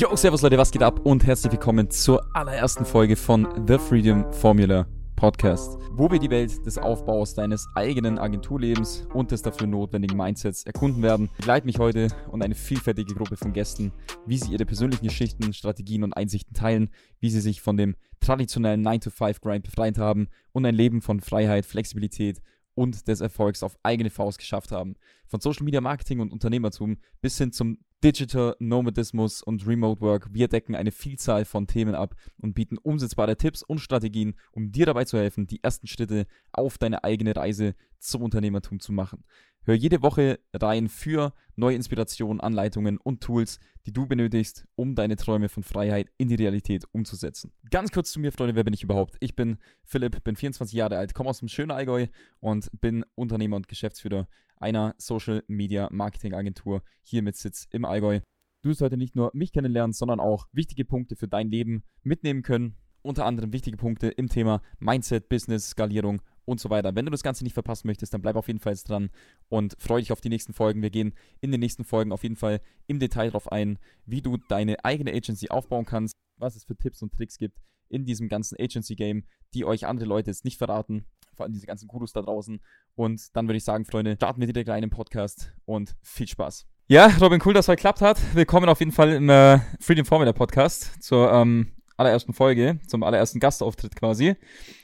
Yo, 0.00 0.16
servus 0.16 0.40
Leute, 0.40 0.56
was 0.56 0.70
geht 0.70 0.82
ab 0.82 1.04
und 1.04 1.26
herzlich 1.26 1.52
willkommen 1.52 1.90
zur 1.90 2.24
allerersten 2.34 2.86
Folge 2.86 3.16
von 3.16 3.46
The 3.68 3.76
Freedom 3.76 4.32
Formula 4.32 4.86
Podcast, 5.14 5.76
wo 5.92 6.10
wir 6.10 6.18
die 6.18 6.30
Welt 6.30 6.64
des 6.64 6.78
Aufbaus 6.78 7.34
deines 7.34 7.66
eigenen 7.74 8.18
Agenturlebens 8.18 9.06
und 9.12 9.30
des 9.30 9.42
dafür 9.42 9.66
notwendigen 9.66 10.16
Mindsets 10.16 10.64
erkunden 10.64 11.02
werden. 11.02 11.28
Begleite 11.36 11.66
mich 11.66 11.78
heute 11.78 12.08
und 12.30 12.42
eine 12.42 12.54
vielfältige 12.54 13.14
Gruppe 13.14 13.36
von 13.36 13.52
Gästen, 13.52 13.92
wie 14.24 14.38
sie 14.38 14.52
ihre 14.52 14.64
persönlichen 14.64 15.04
Geschichten, 15.04 15.52
Strategien 15.52 16.02
und 16.02 16.16
Einsichten 16.16 16.54
teilen, 16.54 16.88
wie 17.18 17.28
sie 17.28 17.42
sich 17.42 17.60
von 17.60 17.76
dem 17.76 17.94
traditionellen 18.20 18.82
9-to-5-Grind 18.82 19.64
befreit 19.64 19.98
haben 19.98 20.28
und 20.52 20.64
ein 20.64 20.74
Leben 20.74 21.02
von 21.02 21.20
Freiheit, 21.20 21.66
Flexibilität 21.66 22.40
und 22.74 23.06
des 23.06 23.20
Erfolgs 23.20 23.62
auf 23.62 23.76
eigene 23.82 24.08
Faust 24.08 24.38
geschafft 24.38 24.72
haben. 24.72 24.94
Von 25.26 25.40
Social 25.40 25.64
Media 25.64 25.82
Marketing 25.82 26.20
und 26.20 26.32
Unternehmertum 26.32 26.96
bis 27.20 27.36
hin 27.36 27.52
zum 27.52 27.80
Digital 28.02 28.56
Nomadismus 28.60 29.42
und 29.42 29.66
Remote 29.66 30.00
Work. 30.00 30.32
Wir 30.32 30.48
decken 30.48 30.74
eine 30.74 30.90
Vielzahl 30.90 31.44
von 31.44 31.66
Themen 31.66 31.94
ab 31.94 32.14
und 32.38 32.54
bieten 32.54 32.78
umsetzbare 32.78 33.36
Tipps 33.36 33.62
und 33.62 33.78
Strategien, 33.78 34.36
um 34.52 34.72
dir 34.72 34.86
dabei 34.86 35.04
zu 35.04 35.18
helfen, 35.18 35.46
die 35.46 35.62
ersten 35.62 35.86
Schritte 35.86 36.26
auf 36.50 36.78
deine 36.78 37.04
eigene 37.04 37.36
Reise 37.36 37.74
zum 37.98 38.22
Unternehmertum 38.22 38.80
zu 38.80 38.92
machen. 38.92 39.22
Hör 39.64 39.74
jede 39.74 40.02
Woche 40.02 40.40
rein 40.54 40.88
für 40.88 41.34
neue 41.56 41.76
Inspirationen, 41.76 42.40
Anleitungen 42.40 42.96
und 42.96 43.22
Tools, 43.22 43.58
die 43.84 43.92
du 43.92 44.06
benötigst, 44.06 44.66
um 44.74 44.94
deine 44.94 45.16
Träume 45.16 45.50
von 45.50 45.62
Freiheit 45.62 46.10
in 46.16 46.28
die 46.28 46.36
Realität 46.36 46.86
umzusetzen. 46.92 47.52
Ganz 47.70 47.92
kurz 47.92 48.12
zu 48.12 48.20
mir, 48.20 48.32
Freunde, 48.32 48.54
wer 48.54 48.64
bin 48.64 48.72
ich 48.72 48.82
überhaupt? 48.82 49.16
Ich 49.20 49.36
bin 49.36 49.58
Philipp, 49.84 50.24
bin 50.24 50.36
24 50.36 50.74
Jahre 50.74 50.96
alt, 50.96 51.12
komme 51.12 51.28
aus 51.28 51.40
dem 51.40 51.48
schönen 51.48 51.70
Allgäu 51.70 52.06
und 52.40 52.70
bin 52.80 53.04
Unternehmer 53.14 53.56
und 53.56 53.68
Geschäftsführer 53.68 54.26
einer 54.60 54.94
Social 54.98 55.42
Media 55.48 55.88
Marketing 55.90 56.34
Agentur 56.34 56.82
hier 57.02 57.22
mit 57.22 57.36
Sitz 57.36 57.66
im 57.72 57.84
Allgäu. 57.84 58.20
Du 58.62 58.68
wirst 58.68 58.82
heute 58.82 58.96
nicht 58.96 59.16
nur 59.16 59.30
mich 59.34 59.52
kennenlernen, 59.52 59.92
sondern 59.92 60.20
auch 60.20 60.46
wichtige 60.52 60.84
Punkte 60.84 61.16
für 61.16 61.28
dein 61.28 61.50
Leben 61.50 61.82
mitnehmen 62.02 62.42
können. 62.42 62.76
Unter 63.02 63.24
anderem 63.24 63.54
wichtige 63.54 63.78
Punkte 63.78 64.08
im 64.08 64.28
Thema 64.28 64.60
Mindset, 64.78 65.30
Business, 65.30 65.70
Skalierung 65.70 66.20
und 66.44 66.60
so 66.60 66.68
weiter. 66.68 66.94
Wenn 66.94 67.06
du 67.06 67.10
das 67.10 67.22
Ganze 67.22 67.44
nicht 67.44 67.54
verpassen 67.54 67.86
möchtest, 67.86 68.12
dann 68.12 68.20
bleib 68.20 68.36
auf 68.36 68.48
jeden 68.48 68.60
Fall 68.60 68.74
jetzt 68.74 68.90
dran 68.90 69.08
und 69.48 69.74
freue 69.78 70.00
dich 70.00 70.12
auf 70.12 70.20
die 70.20 70.28
nächsten 70.28 70.52
Folgen. 70.52 70.82
Wir 70.82 70.90
gehen 70.90 71.14
in 71.40 71.50
den 71.50 71.60
nächsten 71.60 71.84
Folgen 71.84 72.12
auf 72.12 72.22
jeden 72.22 72.36
Fall 72.36 72.60
im 72.86 72.98
Detail 72.98 73.28
darauf 73.28 73.50
ein, 73.50 73.78
wie 74.04 74.20
du 74.20 74.36
deine 74.36 74.84
eigene 74.84 75.12
Agency 75.12 75.48
aufbauen 75.48 75.86
kannst, 75.86 76.14
was 76.38 76.56
es 76.56 76.64
für 76.64 76.76
Tipps 76.76 77.00
und 77.02 77.14
Tricks 77.14 77.38
gibt 77.38 77.58
in 77.90 78.06
diesem 78.06 78.30
ganzen 78.30 78.56
Agency-Game, 78.58 79.24
die 79.52 79.66
euch 79.66 79.86
andere 79.86 80.08
Leute 80.08 80.30
jetzt 80.30 80.46
nicht 80.46 80.56
verraten 80.56 81.04
vor 81.40 81.44
allem 81.44 81.54
diese 81.54 81.66
ganzen 81.66 81.88
Gurus 81.88 82.12
da 82.12 82.20
draußen. 82.20 82.60
Und 82.96 83.34
dann 83.34 83.48
würde 83.48 83.56
ich 83.56 83.64
sagen, 83.64 83.86
Freunde, 83.86 84.16
starten 84.16 84.40
wir 84.40 84.46
direkt 84.46 84.68
rein 84.68 84.82
im 84.82 84.90
Podcast 84.90 85.54
und 85.64 85.96
viel 86.02 86.28
Spaß. 86.28 86.66
Ja, 86.86 87.06
Robin, 87.18 87.40
cool, 87.46 87.54
dass 87.54 87.66
es 87.66 87.76
geklappt 87.76 88.02
hat. 88.02 88.18
Willkommen 88.34 88.68
auf 88.68 88.80
jeden 88.80 88.92
Fall 88.92 89.12
im 89.12 89.30
äh, 89.30 89.58
Freedom 89.80 90.04
Formula 90.04 90.34
Podcast 90.34 91.02
zur 91.02 91.32
ähm, 91.32 91.72
allerersten 92.00 92.32
Folge, 92.32 92.80
zum 92.86 93.02
allerersten 93.02 93.38
Gastauftritt 93.38 93.94
quasi. 93.94 94.34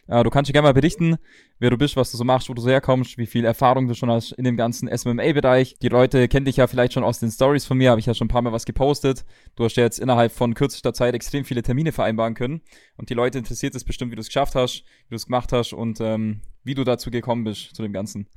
Äh, 0.07 0.23
du 0.23 0.31
kannst 0.31 0.49
dir 0.49 0.53
gerne 0.53 0.69
mal 0.69 0.75
berichten, 0.75 1.17
wer 1.59 1.71
du 1.71 1.79
bist, 1.79 1.97
was 1.97 2.11
du 2.13 2.17
so 2.17 2.25
machst, 2.25 2.49
wo 2.49 2.55
du 2.55 2.63
so 2.63 2.69
herkommst, 2.69 3.19
wie 3.19 3.27
viel 3.27 3.45
Erfahrung 3.45 3.89
du 3.89 3.95
schon 3.95 4.11
hast 4.11 4.33
in 4.33 4.45
dem 4.45 4.57
ganzen 4.57 4.89
SMMA-Bereich. 4.89 5.79
Die 5.81 5.89
Leute 5.89 6.29
kennen 6.29 6.47
dich 6.47 6.59
ja 6.59 6.67
vielleicht 6.67 6.93
schon 6.93 7.03
aus 7.03 7.19
den 7.19 7.31
Stories 7.31 7.65
von 7.65 7.79
mir, 7.79 7.91
habe 7.91 7.99
ich 8.01 8.07
ja 8.07 8.15
schon 8.15 8.27
ein 8.27 8.31
paar 8.31 8.43
Mal 8.43 8.53
was 8.53 8.67
gepostet. 8.67 9.25
Du 9.57 9.65
hast 9.65 9.77
ja 9.77 9.83
jetzt 9.83 9.99
innerhalb 9.99 10.31
von 10.31 10.55
kürzester 10.55 10.95
Zeit 10.95 11.15
extrem 11.15 11.45
viele 11.45 11.63
Termine 11.63 11.93
vereinbaren 11.93 12.35
können. 12.35 12.61
Und 12.97 13.11
die 13.11 13.15
Leute 13.15 13.39
interessiert 13.39 13.75
es 13.75 13.85
bestimmt, 13.85 14.13
wie 14.13 14.17
du 14.17 14.21
es 14.21 14.29
geschafft 14.29 14.55
hast, 14.55 14.85
wie 15.09 15.11
du 15.11 15.17
es 15.17 15.27
gemacht 15.27 15.53
hast 15.53 15.73
und 15.73 16.01
ähm, 16.01 16.43
wie 16.63 16.75
du 16.75 16.85
dazu 16.85 17.11
gekommen 17.11 17.45
bist, 17.45 17.75
zu 17.75 17.83
dem 17.83 17.93
Ganzen. 17.93 18.29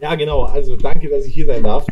Ja, 0.00 0.14
genau. 0.14 0.42
Also 0.42 0.76
danke, 0.76 1.08
dass 1.08 1.24
ich 1.24 1.34
hier 1.34 1.46
sein 1.46 1.62
darf. 1.62 1.86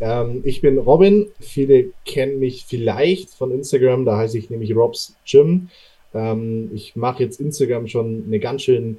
Ähm, 0.00 0.42
ich 0.44 0.60
bin 0.60 0.78
Robin. 0.78 1.26
Viele 1.40 1.92
kennen 2.04 2.38
mich 2.38 2.64
vielleicht 2.66 3.30
von 3.30 3.50
Instagram. 3.52 4.04
Da 4.04 4.16
heiße 4.16 4.38
ich 4.38 4.50
nämlich 4.50 4.74
Robs 4.74 5.16
Gym. 5.24 5.68
Ähm, 6.14 6.70
ich 6.74 6.96
mache 6.96 7.22
jetzt 7.22 7.40
Instagram 7.40 7.86
schon 7.86 8.24
eine 8.26 8.38
ganz 8.38 8.62
schön, 8.62 8.98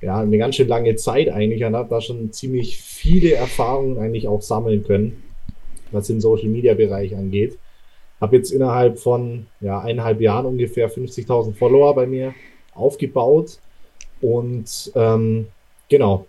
ja, 0.00 0.18
eine 0.20 0.38
ganz 0.38 0.56
schön 0.56 0.68
lange 0.68 0.96
Zeit 0.96 1.28
eigentlich 1.28 1.64
und 1.64 1.76
habe 1.76 1.88
da 1.88 2.00
schon 2.00 2.32
ziemlich 2.32 2.78
viele 2.78 3.32
Erfahrungen 3.32 3.98
eigentlich 3.98 4.28
auch 4.28 4.42
sammeln 4.42 4.84
können, 4.84 5.22
was 5.90 6.06
den 6.06 6.20
Social 6.20 6.48
Media 6.48 6.74
Bereich 6.74 7.16
angeht. 7.16 7.58
Habe 8.20 8.36
jetzt 8.36 8.50
innerhalb 8.50 8.98
von 8.98 9.46
ja, 9.60 9.80
eineinhalb 9.80 10.20
Jahren 10.20 10.46
ungefähr 10.46 10.90
50.000 10.90 11.54
Follower 11.54 11.94
bei 11.94 12.06
mir 12.06 12.34
aufgebaut 12.74 13.58
und 14.20 14.92
ähm, 14.94 15.46
genau, 15.88 16.26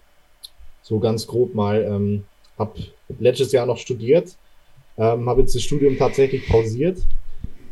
so 0.81 0.99
ganz 0.99 1.27
grob 1.27 1.53
mal. 1.53 1.83
Ähm, 1.83 2.23
habe 2.61 2.79
letztes 3.19 3.51
Jahr 3.51 3.65
noch 3.65 3.77
studiert, 3.77 4.37
ähm, 4.97 5.27
habe 5.29 5.41
jetzt 5.41 5.55
das 5.55 5.63
Studium 5.63 5.97
tatsächlich 5.97 6.47
pausiert, 6.47 6.99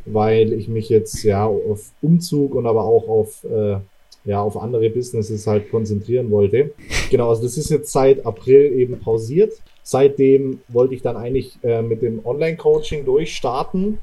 weil 0.05 0.53
ich 0.53 0.67
mich 0.67 0.89
jetzt 0.89 1.23
ja 1.23 1.45
auf 1.45 1.91
Umzug 2.01 2.55
und 2.55 2.66
aber 2.67 2.83
auch 2.83 3.07
auf 3.07 3.44
äh, 3.44 3.77
ja 4.25 4.41
auf 4.41 4.57
andere 4.57 4.89
Businesses 4.89 5.47
halt 5.47 5.72
konzentrieren 5.72 6.29
wollte. 6.31 6.72
Genau, 7.09 7.29
also 7.29 7.44
das 7.44 7.57
ist 7.57 7.69
jetzt 7.69 7.91
seit 7.91 8.25
April 8.25 8.73
eben 8.73 9.00
pausiert. 9.00 9.53
Seitdem 9.83 10.61
wollte 10.67 10.94
ich 10.94 11.01
dann 11.01 11.17
eigentlich 11.17 11.57
äh, 11.63 11.81
mit 11.81 12.01
dem 12.01 12.25
Online-Coaching 12.25 13.06
durchstarten, 13.06 13.97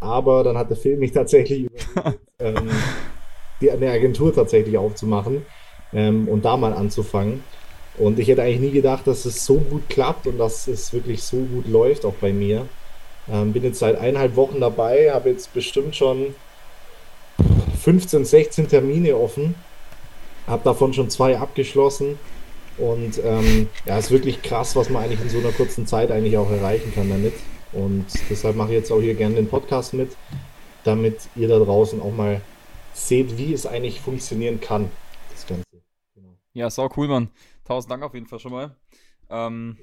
aber 0.00 0.42
dann 0.42 0.56
hat 0.58 0.70
der 0.70 0.76
Film 0.76 1.00
mich 1.00 1.12
tatsächlich 1.20 1.68
ähm, 2.38 2.68
die, 3.60 3.70
eine 3.70 3.90
Agentur 3.90 4.34
tatsächlich 4.34 4.76
aufzumachen 4.76 5.42
ähm, 5.92 6.28
und 6.28 6.44
da 6.44 6.56
mal 6.56 6.72
anzufangen. 6.72 7.44
Und 7.98 8.18
ich 8.18 8.28
hätte 8.28 8.42
eigentlich 8.42 8.60
nie 8.60 8.70
gedacht, 8.70 9.06
dass 9.06 9.24
es 9.24 9.44
so 9.44 9.56
gut 9.56 9.88
klappt 9.88 10.26
und 10.26 10.38
dass 10.38 10.68
es 10.68 10.92
wirklich 10.92 11.22
so 11.22 11.38
gut 11.38 11.66
läuft, 11.66 12.04
auch 12.04 12.14
bei 12.14 12.32
mir. 12.32 12.66
Ähm, 13.30 13.52
bin 13.52 13.62
jetzt 13.62 13.78
seit 13.78 13.96
eineinhalb 13.96 14.36
Wochen 14.36 14.60
dabei, 14.60 15.10
habe 15.12 15.30
jetzt 15.30 15.52
bestimmt 15.52 15.94
schon 15.94 16.34
15, 17.82 18.24
16 18.24 18.68
Termine 18.68 19.16
offen, 19.16 19.54
habe 20.46 20.62
davon 20.64 20.92
schon 20.92 21.10
zwei 21.10 21.38
abgeschlossen. 21.38 22.18
Und 22.78 23.20
ähm, 23.22 23.68
ja, 23.84 23.98
ist 23.98 24.10
wirklich 24.10 24.42
krass, 24.42 24.74
was 24.74 24.88
man 24.88 25.04
eigentlich 25.04 25.20
in 25.20 25.28
so 25.28 25.38
einer 25.38 25.52
kurzen 25.52 25.86
Zeit 25.86 26.10
eigentlich 26.10 26.38
auch 26.38 26.50
erreichen 26.50 26.92
kann 26.94 27.10
damit. 27.10 27.34
Und 27.72 28.06
deshalb 28.28 28.56
mache 28.56 28.70
ich 28.70 28.74
jetzt 28.74 28.90
auch 28.90 29.00
hier 29.00 29.14
gerne 29.14 29.34
den 29.34 29.48
Podcast 29.48 29.94
mit, 29.94 30.16
damit 30.84 31.16
ihr 31.36 31.48
da 31.48 31.58
draußen 31.58 32.00
auch 32.00 32.12
mal 32.12 32.40
seht, 32.94 33.38
wie 33.38 33.52
es 33.52 33.66
eigentlich 33.66 34.00
funktionieren 34.00 34.60
kann, 34.60 34.90
das 35.32 35.46
Ganze. 35.46 35.64
Genau. 36.14 36.30
Ja, 36.54 36.70
sau 36.70 36.88
cool, 36.96 37.08
Mann. 37.08 37.28
Tausend 37.70 37.92
Dank 37.92 38.02
auf 38.02 38.14
jeden 38.14 38.26
Fall 38.26 38.40
schon 38.40 38.50
mal. 38.50 38.74
Ähm, 39.28 39.76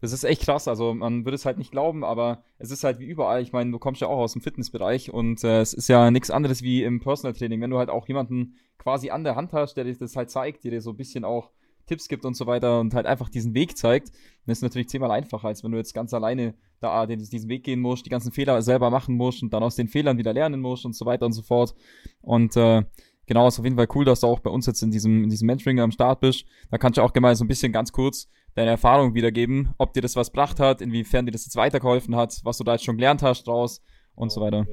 das 0.00 0.12
ist 0.12 0.24
echt 0.24 0.40
krass. 0.40 0.66
Also 0.66 0.94
man 0.94 1.26
würde 1.26 1.34
es 1.34 1.44
halt 1.44 1.58
nicht 1.58 1.70
glauben, 1.70 2.02
aber 2.02 2.42
es 2.56 2.70
ist 2.70 2.84
halt 2.84 3.00
wie 3.00 3.04
überall. 3.04 3.42
Ich 3.42 3.52
meine, 3.52 3.70
du 3.70 3.78
kommst 3.78 4.00
ja 4.00 4.08
auch 4.08 4.16
aus 4.16 4.32
dem 4.32 4.40
Fitnessbereich 4.40 5.12
und 5.12 5.44
äh, 5.44 5.60
es 5.60 5.74
ist 5.74 5.90
ja 5.90 6.10
nichts 6.10 6.30
anderes 6.30 6.62
wie 6.62 6.82
im 6.82 7.00
Personal 7.00 7.34
Training. 7.34 7.60
Wenn 7.60 7.68
du 7.68 7.76
halt 7.76 7.90
auch 7.90 8.08
jemanden 8.08 8.54
quasi 8.78 9.10
an 9.10 9.24
der 9.24 9.36
Hand 9.36 9.52
hast, 9.52 9.74
der 9.74 9.84
dir 9.84 9.94
das 9.94 10.16
halt 10.16 10.30
zeigt, 10.30 10.64
der 10.64 10.70
dir 10.70 10.80
so 10.80 10.88
ein 10.88 10.96
bisschen 10.96 11.26
auch 11.26 11.50
Tipps 11.84 12.08
gibt 12.08 12.24
und 12.24 12.34
so 12.34 12.46
weiter 12.46 12.80
und 12.80 12.94
halt 12.94 13.04
einfach 13.04 13.28
diesen 13.28 13.52
Weg 13.52 13.76
zeigt, 13.76 14.08
dann 14.08 14.52
ist 14.52 14.58
es 14.58 14.62
natürlich 14.62 14.88
zehnmal 14.88 15.10
einfacher, 15.10 15.48
als 15.48 15.62
wenn 15.62 15.72
du 15.72 15.76
jetzt 15.76 15.92
ganz 15.92 16.14
alleine 16.14 16.54
da 16.80 17.04
diesen 17.04 17.50
Weg 17.50 17.64
gehen 17.64 17.80
musst, 17.80 18.06
die 18.06 18.10
ganzen 18.10 18.32
Fehler 18.32 18.62
selber 18.62 18.88
machen 18.88 19.16
musst 19.16 19.42
und 19.42 19.52
dann 19.52 19.62
aus 19.62 19.76
den 19.76 19.88
Fehlern 19.88 20.16
wieder 20.16 20.32
lernen 20.32 20.62
musst 20.62 20.86
und 20.86 20.96
so 20.96 21.04
weiter 21.04 21.26
und 21.26 21.32
so 21.32 21.42
fort. 21.42 21.74
Und 22.22 22.56
äh, 22.56 22.84
genau, 23.28 23.46
ist 23.46 23.58
auf 23.60 23.64
jeden 23.64 23.76
Fall 23.76 23.86
cool, 23.94 24.04
dass 24.04 24.20
du 24.20 24.26
auch 24.26 24.40
bei 24.40 24.50
uns 24.50 24.66
jetzt 24.66 24.82
in 24.82 24.90
diesem, 24.90 25.22
in 25.22 25.30
diesem 25.30 25.46
Mentoring 25.46 25.78
am 25.78 25.92
Start 25.92 26.20
bist. 26.20 26.44
Da 26.70 26.78
kannst 26.78 26.98
du 26.98 27.02
auch 27.02 27.12
gerne 27.12 27.36
so 27.36 27.44
ein 27.44 27.48
bisschen 27.48 27.70
ganz 27.70 27.92
kurz 27.92 28.28
deine 28.56 28.70
Erfahrung 28.70 29.14
wiedergeben, 29.14 29.74
ob 29.78 29.92
dir 29.92 30.00
das 30.00 30.16
was 30.16 30.32
gebracht 30.32 30.58
hat, 30.58 30.80
inwiefern 30.80 31.26
dir 31.26 31.32
das 31.32 31.44
jetzt 31.44 31.54
weitergeholfen 31.54 32.16
hat, 32.16 32.40
was 32.42 32.58
du 32.58 32.64
da 32.64 32.72
jetzt 32.72 32.84
schon 32.84 32.96
gelernt 32.96 33.22
hast 33.22 33.46
draus 33.46 33.80
und 34.16 34.32
so 34.32 34.40
weiter. 34.40 34.66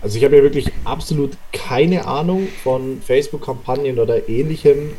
Also 0.00 0.18
ich 0.18 0.24
habe 0.24 0.36
ja 0.36 0.42
wirklich 0.42 0.72
absolut 0.84 1.36
keine 1.52 2.06
Ahnung 2.08 2.48
von 2.64 3.00
Facebook-Kampagnen 3.00 4.00
oder 4.00 4.28
ähnlichem 4.28 4.90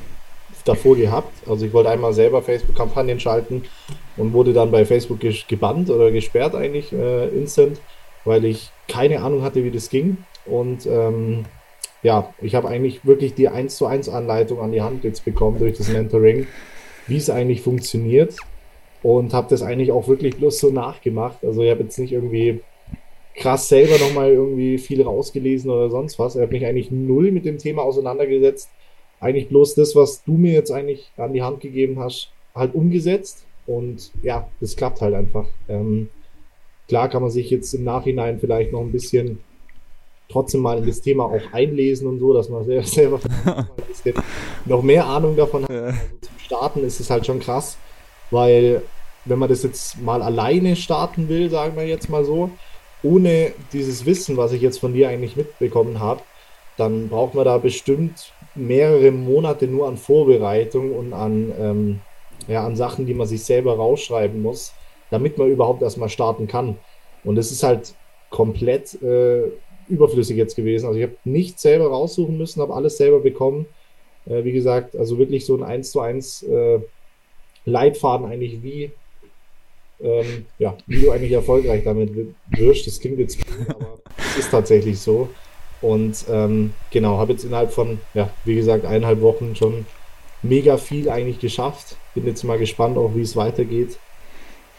davor 0.64 0.96
gehabt. 0.96 1.46
Also 1.50 1.66
ich 1.66 1.74
wollte 1.74 1.90
einmal 1.90 2.14
selber 2.14 2.42
Facebook-Kampagnen 2.42 3.20
schalten 3.20 3.64
und 4.16 4.32
wurde 4.32 4.54
dann 4.54 4.72
bei 4.72 4.86
Facebook 4.86 5.20
gebannt 5.20 5.90
oder 5.90 6.12
gesperrt 6.12 6.56
eigentlich 6.56 6.94
äh, 6.94 7.28
instant, 7.30 7.82
weil 8.24 8.46
ich 8.46 8.72
keine 8.88 9.22
Ahnung 9.22 9.42
hatte, 9.42 9.66
wie 9.66 9.72
das 9.72 9.90
ging. 9.90 10.18
Und 10.46 10.86
ähm, 10.86 11.44
ja, 12.04 12.34
ich 12.42 12.56
habe 12.56 12.68
eigentlich 12.68 13.06
wirklich 13.06 13.34
die 13.34 13.48
1 13.48 13.76
zu 13.76 13.86
1 13.86 14.10
Anleitung 14.10 14.60
an 14.60 14.72
die 14.72 14.82
Hand 14.82 15.04
jetzt 15.04 15.26
bekommen 15.26 15.60
durch 15.60 15.78
das 15.78 15.90
Mentoring, 15.90 16.48
wie 17.08 17.18
es 17.18 17.30
eigentlich 17.30 17.62
funktioniert 17.62 18.36
und 19.02 19.34
habe 19.34 19.50
das 19.50 19.62
eigentlich 19.62 19.92
auch 19.92 20.08
wirklich 20.08 20.38
bloß 20.38 20.60
so 20.60 20.70
nachgemacht. 20.70 21.44
Also 21.44 21.64
ich 21.64 21.72
habe 21.72 21.84
jetzt 21.84 21.98
nicht 21.98 22.12
irgendwie 22.12 22.62
krass 23.36 23.68
selber 23.70 23.98
nochmal 23.98 24.32
irgendwie 24.32 24.78
viel 24.78 25.02
rausgelesen 25.02 25.72
oder 25.72 25.90
sonst 25.90 26.20
was. 26.20 26.36
Ich 26.36 26.42
habe 26.42 26.52
mich 26.52 26.66
eigentlich 26.66 26.92
null 26.92 27.32
mit 27.32 27.46
dem 27.46 27.58
Thema 27.58 27.84
auseinandergesetzt. 27.84 28.70
Eigentlich 29.20 29.48
bloß 29.48 29.76
das, 29.76 29.96
was 29.96 30.24
du 30.24 30.34
mir 30.34 30.54
jetzt 30.54 30.72
eigentlich 30.72 31.12
an 31.18 31.34
die 31.34 31.42
Hand 31.42 31.62
gegeben 31.62 32.00
hast, 32.00 32.32
halt 32.54 32.76
umgesetzt. 32.76 33.46
Und 33.66 34.12
ja, 34.22 34.50
das 34.60 34.76
klappt 34.76 35.02
halt 35.02 35.16
einfach. 35.16 35.48
Ähm, 35.70 36.10
klar 36.90 37.10
kann 37.10 37.22
man 37.22 37.32
sich 37.32 37.50
jetzt 37.50 37.74
im 37.74 37.86
Nachhinein 37.86 38.40
vielleicht 38.40 38.74
noch 38.74 38.82
ein 38.82 38.92
bisschen 38.92 39.40
trotzdem 40.34 40.62
mal 40.62 40.78
in 40.78 40.86
das 40.86 41.02
Thema 41.02 41.26
auch 41.26 41.54
einlesen 41.54 42.08
und 42.08 42.20
so, 42.20 42.34
dass 42.34 42.50
man 42.50 42.66
selber, 42.66 42.86
selber 42.86 43.20
noch 44.66 44.82
mehr 44.82 45.06
Ahnung 45.06 45.36
davon 45.36 45.64
hat. 45.64 45.70
Also 45.70 45.98
zum 46.22 46.40
Starten 46.40 46.84
ist 46.84 47.00
es 47.00 47.10
halt 47.10 47.26
schon 47.26 47.40
krass, 47.40 47.78
weil 48.32 48.82
wenn 49.26 49.40
man 49.40 49.50
das 49.50 49.64
jetzt 49.64 50.02
mal 50.02 50.22
alleine 50.22 50.76
starten 50.76 51.30
will, 51.30 51.50
sagen 51.50 51.78
wir 51.78 51.88
jetzt 51.88 52.10
mal 52.10 52.26
so, 52.26 52.50
ohne 53.04 53.54
dieses 53.72 54.06
Wissen, 54.06 54.38
was 54.38 54.52
ich 54.52 54.62
jetzt 54.62 54.80
von 54.80 54.94
dir 54.94 55.10
eigentlich 55.10 55.36
mitbekommen 55.36 56.00
habe, 56.00 56.22
dann 56.78 57.10
braucht 57.10 57.36
man 57.36 57.46
da 57.46 57.58
bestimmt 57.58 58.34
mehrere 58.56 59.12
Monate 59.12 59.68
nur 59.68 59.88
an 59.88 59.98
Vorbereitung 59.98 60.92
und 60.92 61.14
an, 61.14 61.54
ähm, 61.60 62.00
ja, 62.48 62.66
an 62.66 62.76
Sachen, 62.76 63.06
die 63.06 63.14
man 63.14 63.28
sich 63.28 63.44
selber 63.44 63.76
rausschreiben 63.76 64.42
muss, 64.42 64.74
damit 65.12 65.38
man 65.38 65.50
überhaupt 65.50 65.82
erstmal 65.82 66.10
starten 66.10 66.48
kann. 66.48 66.78
Und 67.24 67.36
das 67.36 67.52
ist 67.52 67.64
halt 67.64 67.94
komplett 68.30 69.02
äh, 69.02 69.44
überflüssig 69.94 70.38
jetzt 70.38 70.56
gewesen. 70.56 70.88
Also 70.88 71.00
ich 71.00 71.04
habe 71.04 71.18
nichts 71.24 71.62
selber 71.62 71.88
raussuchen 71.88 72.38
müssen, 72.38 72.62
habe 72.62 72.74
alles 72.74 72.98
selber 72.98 73.20
bekommen. 73.20 73.66
Äh, 74.26 74.44
wie 74.44 74.52
gesagt, 74.52 74.96
also 74.96 75.18
wirklich 75.18 75.46
so 75.46 75.56
ein 75.56 75.64
1 75.64 75.92
zu 75.92 76.00
1 76.00 76.44
äh, 76.44 76.80
Leitfaden 77.66 78.26
eigentlich, 78.26 78.64
wie, 78.64 78.92
ähm, 80.02 80.46
ja, 80.60 80.76
wie 80.88 81.02
du 81.02 81.12
eigentlich 81.12 81.32
erfolgreich 81.32 81.84
damit 81.84 82.12
wirst. 82.50 82.88
Das 82.88 83.00
klingt 83.00 83.20
jetzt, 83.20 83.38
aber 83.70 84.00
es 84.18 84.38
ist 84.40 84.52
tatsächlich 84.52 85.00
so. 85.00 85.30
Und 85.82 86.26
ähm, 86.30 86.74
genau, 86.92 87.18
habe 87.18 87.34
jetzt 87.34 87.44
innerhalb 87.44 87.72
von, 87.72 88.00
ja, 88.14 88.30
wie 88.46 88.56
gesagt, 88.56 88.86
eineinhalb 88.86 89.22
Wochen 89.22 89.56
schon 89.56 89.86
mega 90.42 90.78
viel 90.78 91.10
eigentlich 91.10 91.40
geschafft. 91.40 91.98
Bin 92.16 92.26
jetzt 92.26 92.44
mal 92.44 92.58
gespannt 92.58 92.98
auch, 92.98 93.16
wie 93.16 93.22
es 93.22 93.36
weitergeht. 93.36 94.00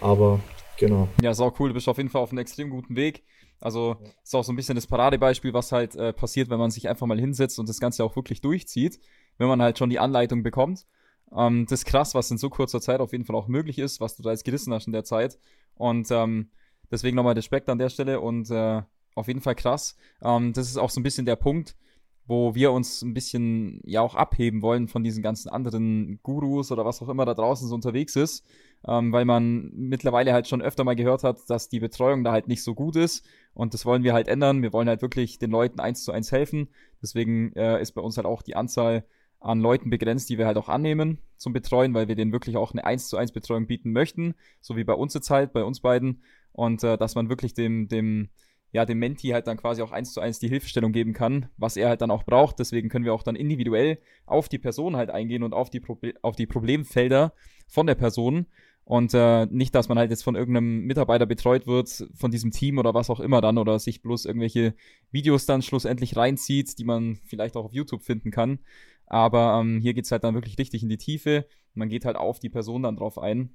Aber 0.01 0.41
genau. 0.79 1.09
Ja, 1.23 1.31
ist 1.31 1.41
auch 1.41 1.59
cool. 1.61 1.69
Du 1.69 1.75
bist 1.75 1.89
auf 1.89 1.99
jeden 1.99 2.09
Fall 2.09 2.23
auf 2.23 2.31
einem 2.31 2.39
extrem 2.39 2.71
guten 2.71 2.97
Weg. 2.97 3.23
Also 3.65 3.97
ist 4.23 4.35
auch 4.35 4.45
so 4.45 4.53
ein 4.53 4.57
bisschen 4.57 4.75
das 4.75 4.87
Paradebeispiel, 4.87 5.55
was 5.55 5.73
halt 5.73 5.97
äh, 5.97 6.13
passiert, 6.13 6.51
wenn 6.51 6.59
man 6.59 6.71
sich 6.71 6.87
einfach 6.87 7.07
mal 7.07 7.19
hinsetzt 7.19 7.59
und 7.59 7.67
das 7.67 7.81
Ganze 7.81 8.05
auch 8.05 8.15
wirklich 8.15 8.43
durchzieht, 8.43 9.01
wenn 9.39 9.49
man 9.49 9.63
halt 9.63 9.79
schon 9.79 9.89
die 9.89 9.99
Anleitung 9.99 10.43
bekommt. 10.43 10.87
Ähm, 11.35 11.65
das 11.65 11.81
ist 11.81 11.87
krass, 11.87 12.15
was 12.15 12.31
in 12.31 12.37
so 12.37 12.51
kurzer 12.51 12.83
Zeit 12.83 13.01
auf 13.01 13.13
jeden 13.13 13.25
Fall 13.25 13.37
auch 13.37 13.49
möglich 13.49 13.79
ist, 13.79 14.03
was 14.03 14.17
du 14.17 14.23
da 14.23 14.33
jetzt 14.33 14.45
gerissen 14.45 14.75
hast 14.75 14.87
in 14.87 14.93
der 14.93 15.05
Zeit. 15.05 15.39
Und 15.77 16.11
ähm, 16.11 16.51
deswegen 16.91 17.17
nochmal 17.17 17.33
Respekt 17.33 17.71
an 17.71 17.79
der 17.79 17.89
Stelle 17.89 18.21
und 18.21 18.51
äh, 18.51 18.83
auf 19.15 19.29
jeden 19.29 19.41
Fall 19.41 19.55
krass. 19.55 19.97
Ähm, 20.21 20.53
das 20.53 20.69
ist 20.69 20.77
auch 20.77 20.91
so 20.91 21.01
ein 21.01 21.05
bisschen 21.05 21.25
der 21.25 21.37
Punkt, 21.37 21.75
wo 22.27 22.55
wir 22.55 22.73
uns 22.73 23.03
ein 23.03 23.15
bisschen 23.15 23.81
ja 23.85 24.01
auch 24.01 24.15
abheben 24.15 24.63
wollen 24.63 24.89
von 24.89 25.05
diesen 25.05 25.23
ganzen 25.23 25.49
anderen 25.49 26.21
Gurus 26.23 26.73
oder 26.73 26.85
was 26.85 27.03
auch 27.03 27.09
immer 27.09 27.25
da 27.25 27.35
draußen 27.35 27.69
so 27.69 27.75
unterwegs 27.75 28.17
ist, 28.17 28.47
ähm, 28.87 29.13
weil 29.13 29.25
man 29.25 29.71
mittlerweile 29.75 30.33
halt 30.33 30.49
schon 30.49 30.63
öfter 30.63 30.85
mal 30.85 30.97
gehört 30.97 31.25
hat, 31.25 31.39
dass 31.49 31.69
die 31.69 31.81
Betreuung 31.81 32.25
da 32.25 32.33
halt 32.33 32.49
nicht 32.49 32.63
so 32.63 32.75
gut 32.75 32.97
ist 32.97 33.27
und 33.55 33.73
das 33.75 33.87
wollen 33.87 34.03
wir 34.03 34.13
halt 34.13 34.29
ändern. 34.29 34.63
Wir 34.63 34.73
wollen 34.73 34.89
halt 34.89 35.03
wirklich 35.03 35.39
den 35.39 35.51
Leuten 35.51 35.81
eins 35.81 36.05
zu 36.05 36.13
eins 36.13 36.33
helfen. 36.33 36.69
Deswegen 37.01 37.53
äh, 37.55 37.81
ist 37.81 37.93
bei 37.93 38.01
uns 38.01 38.17
halt 38.17 38.27
auch 38.27 38.43
die 38.43 38.57
Anzahl 38.57 39.05
an 39.41 39.61
Leuten 39.61 39.91
begrenzt, 39.91 40.31
die 40.31 40.39
wir 40.39 40.47
halt 40.47 40.57
auch 40.57 40.69
annehmen 40.69 41.19
zum 41.37 41.53
Betreuen, 41.53 41.95
weil 41.95 42.09
wir 42.09 42.15
denen 42.15 42.33
wirklich 42.33 42.57
auch 42.57 42.73
eine 42.73 42.85
1 42.85 43.09
zu 43.09 43.17
1 43.17 43.33
Betreuung 43.33 43.67
bieten 43.67 43.93
möchten, 43.93 44.35
so 44.61 44.77
wie 44.77 44.85
bei 44.85 44.95
uns 44.95 45.13
jetzt 45.13 45.31
halt, 45.31 45.53
bei 45.53 45.63
uns 45.63 45.81
beiden. 45.81 46.23
Und 46.53 46.83
äh, 46.83 46.97
dass 46.97 47.15
man 47.15 47.29
wirklich 47.29 47.53
dem, 47.53 47.89
dem, 47.89 48.31
ja, 48.75 48.85
dem 48.85 48.99
Menti 48.99 49.29
halt 49.29 49.47
dann 49.47 49.57
quasi 49.57 49.83
auch 49.83 49.93
eins 49.93 50.13
zu 50.13 50.21
eins 50.21 50.41
die 50.41 50.49
Hilfestellung 50.49 50.91
geben 50.91 51.13
kann, 51.13 51.49
was 51.57 51.77
er 51.77 51.89
halt 51.89 52.01
dann 52.01 52.11
auch 52.11 52.25
braucht. 52.25 52.59
Deswegen 52.59 52.89
können 52.89 53.05
wir 53.05 53.15
auch 53.15 53.23
dann 53.23 53.37
individuell 53.37 54.01
auf 54.27 54.49
die 54.49 54.59
Person 54.59 54.97
halt 54.97 55.11
eingehen 55.11 55.45
und 55.45 55.55
auf 55.55 55.71
die, 55.71 55.79
Proble 55.79 56.15
auf 56.23 56.35
die 56.35 56.47
Problemfelder 56.47 57.35
von 57.69 57.87
der 57.87 57.95
Person. 57.95 58.47
Und 58.85 59.15
äh, 59.15 59.47
nicht, 59.47 59.77
dass 59.77 59.89
man 59.89 59.97
halt 59.97 60.11
jetzt 60.11 60.25
von 60.25 60.35
irgendeinem 60.35 60.81
Mitarbeiter 60.87 61.25
betreut 61.25 61.69
wird, 61.69 62.05
von 62.15 62.33
diesem 62.33 62.51
Team 62.51 62.79
oder 62.79 62.95
was 62.95 63.11
auch 63.11 63.21
immer 63.21 63.41
dann, 63.41 63.59
oder 63.59 63.79
sich 63.79 64.03
bloß 64.03 64.25
irgendwelche 64.25 64.75
Videos 65.13 65.47
dann 65.47 65.63
schlussendlich 65.63 66.17
reinzieht, 66.17 66.77
die 66.77 66.85
man 66.85 67.21
vielleicht 67.25 67.57
auch 67.57 67.67
auf 67.67 67.73
YouTube 67.73 68.03
finden 68.03 68.33
kann. 68.33 68.59
Aber 69.07 69.61
ähm, 69.61 69.79
hier 69.81 69.95
geht 69.95 70.07
es 70.07 70.11
halt 70.11 70.25
dann 70.25 70.35
wirklich 70.35 70.59
richtig 70.59 70.83
in 70.83 70.89
die 70.89 70.99
Tiefe. 70.99 71.47
Man 71.75 71.89
geht 71.89 72.05
halt 72.05 72.17
auf 72.17 72.41
die 72.41 72.51
Person 72.51 72.83
dann 72.83 72.97
drauf 72.97 73.19
ein. 73.19 73.55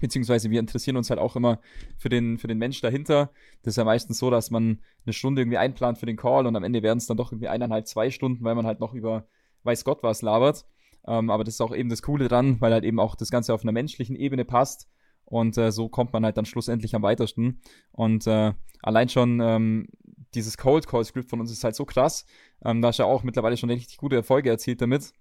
Beziehungsweise 0.00 0.50
wir 0.50 0.60
interessieren 0.60 0.96
uns 0.96 1.10
halt 1.10 1.20
auch 1.20 1.36
immer 1.36 1.60
für 1.98 2.08
den, 2.08 2.38
für 2.38 2.48
den 2.48 2.58
Mensch 2.58 2.80
dahinter. 2.80 3.30
Das 3.62 3.72
ist 3.72 3.76
ja 3.76 3.84
meistens 3.84 4.18
so, 4.18 4.30
dass 4.30 4.50
man 4.50 4.80
eine 5.04 5.12
Stunde 5.12 5.42
irgendwie 5.42 5.58
einplant 5.58 5.98
für 5.98 6.06
den 6.06 6.16
Call 6.16 6.46
und 6.46 6.56
am 6.56 6.64
Ende 6.64 6.82
werden 6.82 6.98
es 6.98 7.06
dann 7.06 7.16
doch 7.16 7.32
irgendwie 7.32 7.48
eineinhalb, 7.48 7.86
zwei 7.86 8.10
Stunden, 8.10 8.44
weil 8.44 8.54
man 8.54 8.66
halt 8.66 8.80
noch 8.80 8.94
über 8.94 9.26
weiß 9.62 9.84
Gott 9.84 10.02
was 10.02 10.22
labert. 10.22 10.64
Ähm, 11.06 11.30
aber 11.30 11.44
das 11.44 11.54
ist 11.54 11.60
auch 11.60 11.74
eben 11.74 11.88
das 11.88 12.02
Coole 12.02 12.28
dran, 12.28 12.60
weil 12.60 12.72
halt 12.72 12.84
eben 12.84 13.00
auch 13.00 13.14
das 13.14 13.30
Ganze 13.30 13.54
auf 13.54 13.62
einer 13.62 13.72
menschlichen 13.72 14.16
Ebene 14.16 14.44
passt. 14.44 14.88
Und 15.24 15.56
äh, 15.58 15.70
so 15.70 15.88
kommt 15.88 16.12
man 16.12 16.24
halt 16.24 16.36
dann 16.36 16.44
schlussendlich 16.44 16.94
am 16.94 17.02
weitesten. 17.02 17.60
Und 17.92 18.26
äh, 18.26 18.52
allein 18.82 19.08
schon 19.08 19.40
ähm, 19.40 19.86
dieses 20.34 20.56
Cold 20.56 20.86
Call 20.86 21.04
Script 21.04 21.30
von 21.30 21.40
uns 21.40 21.52
ist 21.52 21.64
halt 21.64 21.76
so 21.76 21.84
krass. 21.84 22.26
Ähm, 22.64 22.82
da 22.82 22.88
hast 22.88 22.98
du 22.98 23.04
ja 23.04 23.08
auch 23.08 23.22
mittlerweile 23.22 23.56
schon 23.56 23.70
richtig 23.70 23.96
gute 23.96 24.16
Erfolge 24.16 24.50
erzielt 24.50 24.80
damit. 24.82 25.12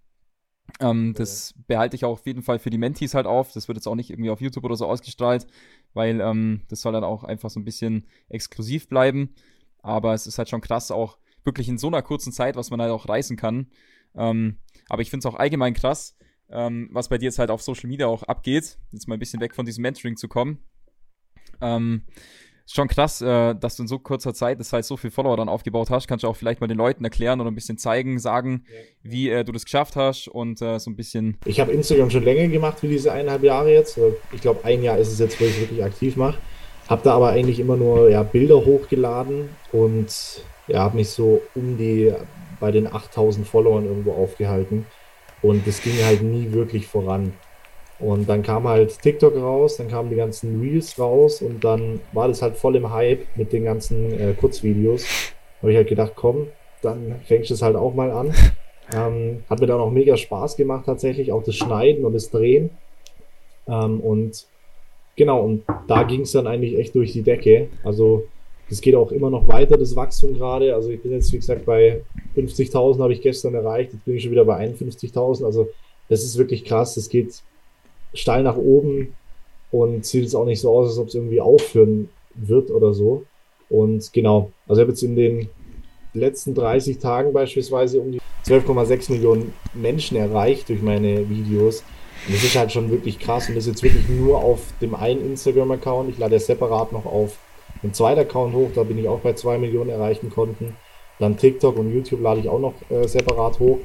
Ähm, 0.80 1.14
das 1.16 1.54
behalte 1.68 1.96
ich 1.96 2.06
auch 2.06 2.14
auf 2.14 2.26
jeden 2.26 2.42
Fall 2.42 2.60
für 2.60 2.70
die 2.70 2.78
Mentees 2.78 3.14
halt 3.14 3.26
auf. 3.26 3.52
Das 3.54 3.68
wird 3.68 3.78
jetzt 3.78 3.88
auch 3.88 3.96
nicht 3.96 4.10
irgendwie 4.10 4.30
auf 4.30 4.42
YouTube 4.42 4.64
oder 4.64 4.76
so 4.76 4.86
ausgestrahlt, 4.86 5.48
weil 5.94 6.22
ähm, 6.22 6.62
das 6.68 6.82
soll 6.82 6.94
dann 6.94 7.04
auch 7.04 7.24
einfach 7.24 7.50
so 7.50 7.60
ein 7.60 7.66
bisschen 7.66 8.06
exklusiv 8.30 8.88
bleiben. 8.88 9.34
Aber 9.82 10.14
es 10.14 10.28
ist 10.28 10.38
halt 10.38 10.50
schon 10.50 10.62
krass, 10.62 10.92
auch 10.92 11.18
wirklich 11.44 11.70
in 11.70 11.78
so 11.78 11.88
einer 11.88 12.02
kurzen 12.02 12.34
Zeit, 12.34 12.56
was 12.56 12.70
man 12.70 12.82
halt 12.82 12.92
auch 12.92 13.08
reißen 13.08 13.38
kann. 13.38 13.68
Ähm, 14.16 14.58
aber 14.90 15.02
ich 15.02 15.10
finde 15.10 15.28
es 15.28 15.34
auch 15.34 15.40
allgemein 15.40 15.74
krass, 15.74 16.18
ähm, 16.50 16.90
was 16.92 17.10
bei 17.10 17.18
dir 17.18 17.26
jetzt 17.26 17.40
halt 17.40 17.52
auf 17.52 17.62
Social 17.62 17.88
Media 17.88 18.08
auch 18.08 18.24
abgeht. 18.24 18.78
Jetzt 18.92 19.08
mal 19.08 19.16
ein 19.16 19.20
bisschen 19.20 19.40
weg 19.40 19.56
von 19.56 19.66
diesem 19.66 19.82
Mentoring 19.82 20.18
zu 20.18 20.28
kommen. 20.28 20.60
Ähm, 21.62 22.04
ist 22.70 22.76
schon 22.76 22.88
krass, 22.88 23.20
äh, 23.22 23.56
dass 23.56 23.78
du 23.78 23.84
in 23.84 23.88
so 23.88 23.98
kurzer 23.98 24.32
Zeit 24.34 24.60
das 24.60 24.72
halt 24.72 24.86
so 24.86 24.96
viel 24.96 25.10
Follower 25.10 25.36
dann 25.36 25.50
aufgebaut 25.50 25.90
hast. 25.90 26.08
Kannst 26.08 26.24
du 26.24 26.28
auch 26.28 26.36
vielleicht 26.36 26.62
mal 26.62 26.68
den 26.68 26.78
Leuten 26.78 27.04
erklären 27.04 27.42
oder 27.42 27.50
ein 27.50 27.56
bisschen 27.56 27.80
zeigen, 27.80 28.20
sagen, 28.20 28.64
ja. 28.68 29.12
wie 29.12 29.30
äh, 29.30 29.44
du 29.44 29.52
das 29.52 29.64
geschafft 29.66 29.96
hast 29.96 30.28
und 30.28 30.62
äh, 30.62 30.78
so 30.78 30.92
ein 30.92 30.96
bisschen. 30.96 31.38
Ich 31.46 31.60
habe 31.60 31.72
Instagram 31.72 32.12
schon 32.12 32.24
länger 32.24 32.48
gemacht 32.48 32.84
wie 32.84 32.88
diese 32.88 33.12
eineinhalb 33.12 33.44
Jahre 33.44 33.74
jetzt. 33.74 34.00
Ich 34.32 34.42
glaube, 34.42 34.64
ein 34.66 34.84
Jahr 34.84 35.00
ist 35.00 35.12
es 35.12 35.18
jetzt, 35.18 35.42
wo 35.42 35.46
ich 35.46 35.60
wirklich 35.60 35.84
aktiv 35.84 36.16
mache. 36.16 36.38
Habe 36.88 37.02
da 37.04 37.16
aber 37.16 37.30
eigentlich 37.30 37.60
immer 37.60 37.76
nur 37.76 38.10
ja, 38.10 38.22
Bilder 38.22 38.64
hochgeladen 38.64 39.50
und 39.72 40.44
ja, 40.68 40.80
habe 40.80 40.98
mich 40.98 41.10
so 41.10 41.42
um 41.56 41.76
die 41.76 42.14
bei 42.60 42.72
den 42.72 42.86
8000 42.92 43.48
Followern 43.48 43.86
irgendwo 43.86 44.12
aufgehalten. 44.12 44.86
Und 45.42 45.66
das 45.66 45.82
ging 45.82 45.94
halt 46.06 46.22
nie 46.22 46.52
wirklich 46.52 46.86
voran. 46.86 47.34
Und 48.00 48.30
dann 48.30 48.44
kam 48.44 48.68
halt 48.68 49.02
TikTok 49.02 49.36
raus, 49.36 49.78
dann 49.78 49.90
kamen 49.90 50.10
die 50.10 50.16
ganzen 50.16 50.62
Reels 50.62 50.98
raus 50.98 51.42
und 51.42 51.64
dann 51.64 52.00
war 52.14 52.30
das 52.30 52.42
halt 52.42 52.56
voll 52.56 52.78
im 52.78 52.94
Hype 52.94 53.26
mit 53.36 53.52
den 53.52 53.66
ganzen 53.66 54.18
äh, 54.18 54.34
Kurzvideos. 54.34 55.06
Habe 55.62 55.72
ich 55.72 55.78
halt 55.78 55.90
gedacht, 55.90 56.14
komm, 56.16 56.48
dann 56.82 57.16
fängst 57.26 57.50
du 57.50 57.56
es 57.56 57.62
halt 57.62 57.76
auch 57.76 57.94
mal 57.94 58.12
an. 58.12 58.34
Ähm, 58.92 59.44
hat 59.48 59.60
mir 59.60 59.68
dann 59.68 59.80
auch 59.80 59.92
mega 59.92 60.18
Spaß 60.18 60.56
gemacht 60.56 60.88
tatsächlich, 60.88 61.32
auch 61.32 61.44
das 61.44 61.56
Schneiden 61.56 62.06
und 62.06 62.14
das 62.14 62.32
Drehen. 62.32 62.72
Ähm, 63.68 64.00
und 64.00 64.48
genau, 65.16 65.44
und 65.44 65.64
da 65.88 66.02
ging 66.02 66.22
es 66.22 66.32
dann 66.32 66.48
eigentlich 66.48 66.76
echt 66.76 66.96
durch 66.96 67.12
die 67.14 67.22
Decke. 67.22 67.68
Also 67.84 68.24
es 68.68 68.82
geht 68.82 68.96
auch 68.96 69.12
immer 69.12 69.30
noch 69.30 69.48
weiter, 69.48 69.78
das 69.78 69.96
Wachstum 69.96 70.34
gerade. 70.34 70.74
Also 70.74 70.90
ich 70.90 71.02
bin 71.04 71.12
jetzt, 71.12 71.32
wie 71.32 71.38
gesagt, 71.38 71.66
bei 71.66 72.02
50.000 72.36 73.00
habe 73.00 73.14
ich 73.14 73.22
gestern 73.22 73.54
erreicht, 73.54 73.94
jetzt 73.94 74.06
bin 74.06 74.16
ich 74.16 74.24
schon 74.24 74.32
wieder 74.32 74.46
bei 74.46 74.58
51.000. 74.68 75.46
Also 75.46 75.70
das 76.08 76.24
ist 76.24 76.38
wirklich 76.38 76.66
krass. 76.66 76.98
Es 76.98 77.10
geht 77.10 77.44
steil 78.14 78.44
nach 78.44 78.58
oben 78.58 79.16
und 79.72 80.06
sieht 80.06 80.24
jetzt 80.24 80.36
auch 80.36 80.46
nicht 80.46 80.62
so 80.62 80.72
aus, 80.72 80.90
als 80.90 80.98
ob 80.98 81.08
es 81.08 81.16
irgendwie 81.16 81.42
aufhören 81.42 82.10
wird 82.34 82.72
oder 82.72 82.94
so. 82.94 83.24
Und 83.70 84.12
genau, 84.14 84.52
also 84.68 84.82
ich 84.82 84.84
habe 84.84 84.92
jetzt 84.92 85.04
in 85.04 85.16
den 85.16 85.50
letzten 86.14 86.56
30 86.56 86.98
Tagen 86.98 87.34
beispielsweise 87.34 88.00
um 88.00 88.12
die 88.12 88.22
12,6 88.46 89.12
Millionen 89.12 89.54
Menschen 89.74 90.18
erreicht 90.18 90.70
durch 90.70 90.82
meine 90.82 91.30
Videos. 91.30 91.84
Und 92.28 92.36
das 92.36 92.44
ist 92.44 92.58
halt 92.58 92.72
schon 92.72 92.90
wirklich 92.90 93.20
krass 93.20 93.48
und 93.48 93.56
das 93.56 93.66
ist 93.66 93.74
jetzt 93.74 93.84
wirklich 93.84 94.10
nur 94.10 94.44
auf 94.44 94.60
dem 94.82 94.96
einen 94.96 95.22
Instagram-Account. 95.22 96.10
Ich 96.10 96.18
lade 96.18 96.34
ja 96.34 96.40
separat 96.40 96.92
noch 96.92 97.06
auf 97.06 97.38
einen 97.84 97.94
zweiten 97.94 98.20
Account 98.20 98.54
hoch, 98.54 98.70
da 98.76 98.84
bin 98.84 98.98
ich 98.98 99.08
auch 99.08 99.20
bei 99.20 99.34
2 99.34 99.58
Millionen 99.58 99.90
erreichen 99.90 100.30
konnten. 100.30 100.76
Dann 101.20 101.38
TikTok 101.38 101.78
und 101.78 101.94
YouTube 101.94 102.22
lade 102.22 102.40
ich 102.40 102.50
auch 102.50 102.60
noch 102.60 102.74
äh, 102.90 103.08
separat 103.08 103.60
hoch. 103.60 103.80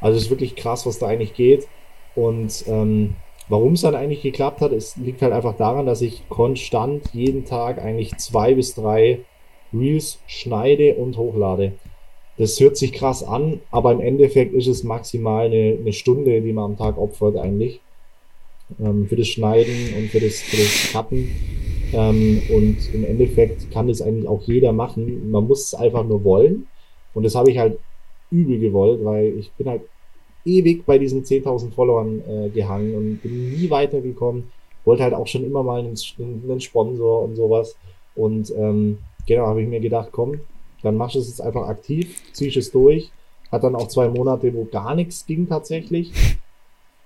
Also 0.00 0.16
es 0.16 0.24
ist 0.24 0.30
wirklich 0.30 0.56
krass, 0.56 0.84
was 0.86 0.98
da 0.98 1.06
eigentlich 1.06 1.34
geht. 1.34 1.66
Und 2.14 2.64
ähm, 2.66 3.14
Warum 3.48 3.72
es 3.74 3.80
dann 3.80 3.94
eigentlich 3.94 4.22
geklappt 4.22 4.60
hat, 4.60 4.72
es 4.72 4.96
liegt 4.96 5.22
halt 5.22 5.32
einfach 5.32 5.56
daran, 5.56 5.86
dass 5.86 6.02
ich 6.02 6.28
konstant 6.28 7.14
jeden 7.14 7.44
Tag 7.44 7.82
eigentlich 7.82 8.16
zwei 8.16 8.54
bis 8.54 8.74
drei 8.74 9.20
Reels 9.72 10.18
schneide 10.26 10.94
und 10.94 11.16
hochlade. 11.16 11.72
Das 12.36 12.60
hört 12.60 12.76
sich 12.76 12.92
krass 12.92 13.24
an, 13.24 13.60
aber 13.70 13.92
im 13.92 14.00
Endeffekt 14.00 14.54
ist 14.54 14.68
es 14.68 14.84
maximal 14.84 15.46
eine, 15.46 15.76
eine 15.80 15.92
Stunde, 15.92 16.40
die 16.40 16.52
man 16.52 16.72
am 16.72 16.76
Tag 16.76 16.98
opfert 16.98 17.36
eigentlich. 17.36 17.80
Ähm, 18.78 19.06
für 19.08 19.16
das 19.16 19.28
Schneiden 19.28 19.94
und 19.96 20.08
für 20.10 20.20
das, 20.20 20.40
für 20.40 20.56
das 20.56 20.92
Cutten. 20.92 21.30
Ähm, 21.92 22.42
und 22.54 22.94
im 22.94 23.04
Endeffekt 23.04 23.70
kann 23.70 23.88
das 23.88 24.02
eigentlich 24.02 24.28
auch 24.28 24.42
jeder 24.42 24.72
machen. 24.72 25.30
Man 25.30 25.48
muss 25.48 25.64
es 25.64 25.74
einfach 25.74 26.04
nur 26.04 26.22
wollen. 26.22 26.66
Und 27.14 27.22
das 27.22 27.34
habe 27.34 27.50
ich 27.50 27.58
halt 27.58 27.78
übel 28.30 28.60
gewollt, 28.60 29.04
weil 29.04 29.38
ich 29.38 29.50
bin 29.52 29.68
halt 29.68 29.82
ewig 30.48 30.86
bei 30.86 30.98
diesen 30.98 31.24
10.000 31.24 31.72
Followern 31.72 32.22
äh, 32.28 32.48
gehangen 32.48 32.94
und 32.94 33.22
bin 33.22 33.50
nie 33.52 33.70
weitergekommen. 33.70 34.50
Wollte 34.84 35.02
halt 35.02 35.14
auch 35.14 35.26
schon 35.26 35.44
immer 35.44 35.62
mal 35.62 35.80
einen, 35.80 35.96
einen 36.18 36.60
Sponsor 36.60 37.22
und 37.22 37.36
sowas. 37.36 37.76
Und 38.14 38.52
ähm, 38.56 38.98
genau, 39.26 39.46
habe 39.46 39.62
ich 39.62 39.68
mir 39.68 39.80
gedacht, 39.80 40.08
komm, 40.12 40.40
dann 40.82 40.96
machst 40.96 41.14
du 41.14 41.20
es 41.20 41.28
jetzt 41.28 41.40
einfach 41.40 41.68
aktiv, 41.68 42.20
ziehst 42.32 42.56
es 42.56 42.70
durch. 42.70 43.10
Hat 43.52 43.64
dann 43.64 43.74
auch 43.74 43.88
zwei 43.88 44.08
Monate, 44.08 44.52
wo 44.54 44.64
gar 44.64 44.94
nichts 44.94 45.26
ging 45.26 45.48
tatsächlich. 45.48 46.12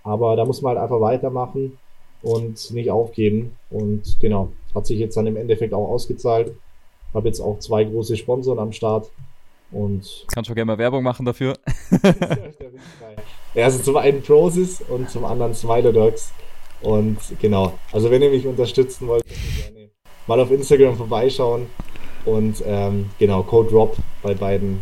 Aber 0.03 0.37
da 0.37 0.45
muss 0.45 0.63
man 0.63 0.71
halt 0.71 0.83
einfach 0.83 1.01
weitermachen 1.01 1.79
und 2.23 2.71
nicht 2.73 2.91
aufgeben. 2.91 3.57
Und 3.71 4.19
genau, 4.21 4.53
hat 4.75 4.87
sich 4.87 4.99
jetzt 4.99 5.17
dann 5.17 5.27
im 5.27 5.37
Endeffekt 5.37 5.75
auch 5.75 5.89
ausgezahlt. 5.89 6.55
Habe 7.15 7.29
jetzt 7.29 7.41
auch 7.41 7.59
zwei 7.59 7.85
große 7.85 8.17
Sponsoren 8.17 8.59
am 8.59 8.73
Start. 8.73 9.11
Und 9.71 10.27
Kannst 10.33 10.51
du 10.51 10.55
gerne 10.55 10.73
mal 10.73 10.79
Werbung 10.79 11.03
machen 11.03 11.25
dafür. 11.25 11.55
ja, 13.54 13.64
also 13.64 13.82
zum 13.82 13.97
einen 13.97 14.23
Process 14.23 14.80
und 14.80 15.11
zum 15.11 15.25
anderen 15.25 15.54
Smiler 15.54 15.92
Dogs. 15.92 16.32
Und 16.80 17.18
genau, 17.40 17.78
also 17.92 18.11
wenn 18.11 18.23
ihr 18.23 18.30
mich 18.30 18.47
unterstützen 18.47 19.06
wollt, 19.09 19.25
gerne 19.26 19.90
mal 20.26 20.40
auf 20.40 20.50
Instagram 20.50 20.97
vorbeischauen. 20.97 21.66
Und 22.25 22.62
ähm, 22.66 23.11
genau, 23.18 23.42
Code 23.42 23.71
Rob 23.71 23.97
bei 24.23 24.35
beiden, 24.35 24.80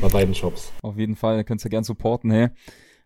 bei 0.00 0.08
beiden 0.08 0.34
Shops. 0.34 0.72
Auf 0.82 0.96
jeden 0.96 1.16
Fall, 1.16 1.44
könnt 1.44 1.64
ihr 1.64 1.70
gern 1.70 1.84
supporten, 1.84 2.30
hey. 2.30 2.48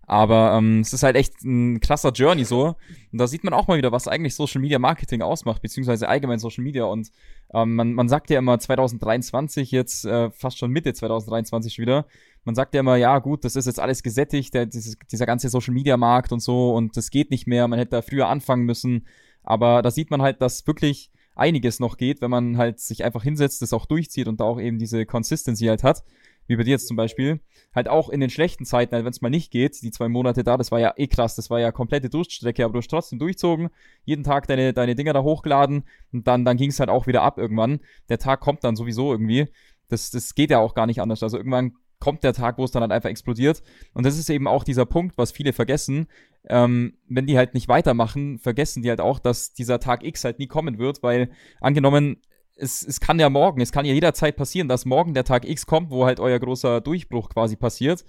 Aber 0.06 0.54
ähm, 0.58 0.80
es 0.80 0.92
ist 0.92 1.04
halt 1.04 1.16
echt 1.16 1.42
ein 1.44 1.80
krasser 1.80 2.10
Journey 2.10 2.44
so. 2.44 2.76
Und 3.12 3.18
da 3.18 3.26
sieht 3.26 3.44
man 3.44 3.54
auch 3.54 3.68
mal 3.68 3.78
wieder, 3.78 3.92
was 3.92 4.08
eigentlich 4.08 4.34
Social 4.34 4.60
Media 4.60 4.78
Marketing 4.78 5.22
ausmacht, 5.22 5.62
beziehungsweise 5.62 6.08
allgemein 6.08 6.38
Social 6.38 6.64
Media. 6.64 6.84
Und 6.84 7.10
ähm, 7.54 7.76
man, 7.76 7.92
man 7.94 8.08
sagt 8.08 8.30
ja 8.30 8.38
immer 8.38 8.58
2023, 8.58 9.70
jetzt 9.70 10.04
äh, 10.04 10.30
fast 10.30 10.58
schon 10.58 10.70
Mitte 10.70 10.92
2023 10.92 11.78
wieder. 11.78 12.06
Man 12.44 12.54
sagt 12.54 12.74
ja 12.74 12.80
immer, 12.80 12.96
ja 12.96 13.18
gut, 13.20 13.44
das 13.44 13.54
ist 13.54 13.66
jetzt 13.66 13.78
alles 13.78 14.02
gesättigt, 14.02 14.52
der, 14.54 14.66
dieses, 14.66 14.96
dieser 15.10 15.26
ganze 15.26 15.48
Social 15.48 15.72
Media 15.72 15.96
Markt 15.96 16.32
und 16.32 16.40
so 16.40 16.74
und 16.74 16.96
das 16.96 17.10
geht 17.10 17.30
nicht 17.30 17.46
mehr, 17.46 17.68
man 17.68 17.78
hätte 17.78 17.92
da 17.92 18.02
früher 18.02 18.28
anfangen 18.28 18.64
müssen. 18.64 19.06
Aber 19.44 19.82
da 19.82 19.90
sieht 19.92 20.10
man 20.10 20.22
halt, 20.22 20.42
dass 20.42 20.66
wirklich 20.66 21.12
einiges 21.36 21.78
noch 21.78 21.96
geht, 21.96 22.20
wenn 22.20 22.30
man 22.30 22.58
halt 22.58 22.80
sich 22.80 23.04
einfach 23.04 23.22
hinsetzt, 23.22 23.62
das 23.62 23.72
auch 23.72 23.86
durchzieht 23.86 24.26
und 24.26 24.40
da 24.40 24.44
auch 24.44 24.60
eben 24.60 24.78
diese 24.78 25.06
Consistency 25.06 25.66
halt 25.66 25.84
hat 25.84 26.02
wie 26.46 26.56
bei 26.56 26.62
dir 26.64 26.72
jetzt 26.72 26.88
zum 26.88 26.96
Beispiel, 26.96 27.40
halt 27.74 27.88
auch 27.88 28.08
in 28.08 28.20
den 28.20 28.30
schlechten 28.30 28.64
Zeiten, 28.64 28.94
halt 28.94 29.04
wenn 29.04 29.12
es 29.12 29.20
mal 29.20 29.30
nicht 29.30 29.50
geht, 29.50 29.80
die 29.82 29.90
zwei 29.90 30.08
Monate 30.08 30.44
da, 30.44 30.56
das 30.56 30.70
war 30.70 30.80
ja 30.80 30.92
eh 30.96 31.06
krass, 31.06 31.34
das 31.36 31.50
war 31.50 31.60
ja 31.60 31.72
komplette 31.72 32.10
Durststrecke, 32.10 32.64
aber 32.64 32.72
du 32.72 32.78
hast 32.78 32.88
trotzdem 32.88 33.18
durchzogen, 33.18 33.70
jeden 34.04 34.24
Tag 34.24 34.46
deine, 34.46 34.72
deine 34.72 34.94
Dinger 34.94 35.12
da 35.12 35.22
hochgeladen 35.22 35.84
und 36.12 36.26
dann, 36.26 36.44
dann 36.44 36.56
ging 36.56 36.70
es 36.70 36.80
halt 36.80 36.90
auch 36.90 37.06
wieder 37.06 37.22
ab 37.22 37.38
irgendwann. 37.38 37.80
Der 38.08 38.18
Tag 38.18 38.40
kommt 38.40 38.64
dann 38.64 38.76
sowieso 38.76 39.12
irgendwie. 39.12 39.48
Das, 39.88 40.10
das 40.10 40.34
geht 40.34 40.50
ja 40.50 40.58
auch 40.58 40.74
gar 40.74 40.86
nicht 40.86 41.00
anders. 41.00 41.22
Also 41.22 41.36
irgendwann 41.36 41.72
kommt 42.02 42.24
der 42.24 42.32
Tag, 42.32 42.58
wo 42.58 42.64
es 42.64 42.72
dann 42.72 42.82
halt 42.82 42.90
einfach 42.90 43.10
explodiert. 43.10 43.62
Und 43.94 44.04
das 44.04 44.18
ist 44.18 44.28
eben 44.28 44.48
auch 44.48 44.64
dieser 44.64 44.86
Punkt, 44.86 45.16
was 45.18 45.30
viele 45.30 45.52
vergessen. 45.52 46.08
Ähm, 46.48 46.94
wenn 47.08 47.26
die 47.26 47.36
halt 47.36 47.54
nicht 47.54 47.68
weitermachen, 47.68 48.40
vergessen 48.40 48.82
die 48.82 48.88
halt 48.88 49.00
auch, 49.00 49.20
dass 49.20 49.52
dieser 49.52 49.78
Tag 49.78 50.02
X 50.02 50.24
halt 50.24 50.40
nie 50.40 50.48
kommen 50.48 50.78
wird, 50.78 51.04
weil 51.04 51.30
angenommen, 51.60 52.20
es, 52.62 52.86
es 52.86 53.00
kann 53.00 53.18
ja 53.18 53.28
morgen, 53.28 53.60
es 53.60 53.72
kann 53.72 53.84
ja 53.84 53.92
jederzeit 53.92 54.36
passieren, 54.36 54.68
dass 54.68 54.84
morgen 54.84 55.14
der 55.14 55.24
Tag 55.24 55.44
X 55.48 55.66
kommt, 55.66 55.90
wo 55.90 56.06
halt 56.06 56.20
euer 56.20 56.38
großer 56.38 56.80
Durchbruch 56.80 57.28
quasi 57.28 57.56
passiert. 57.56 58.04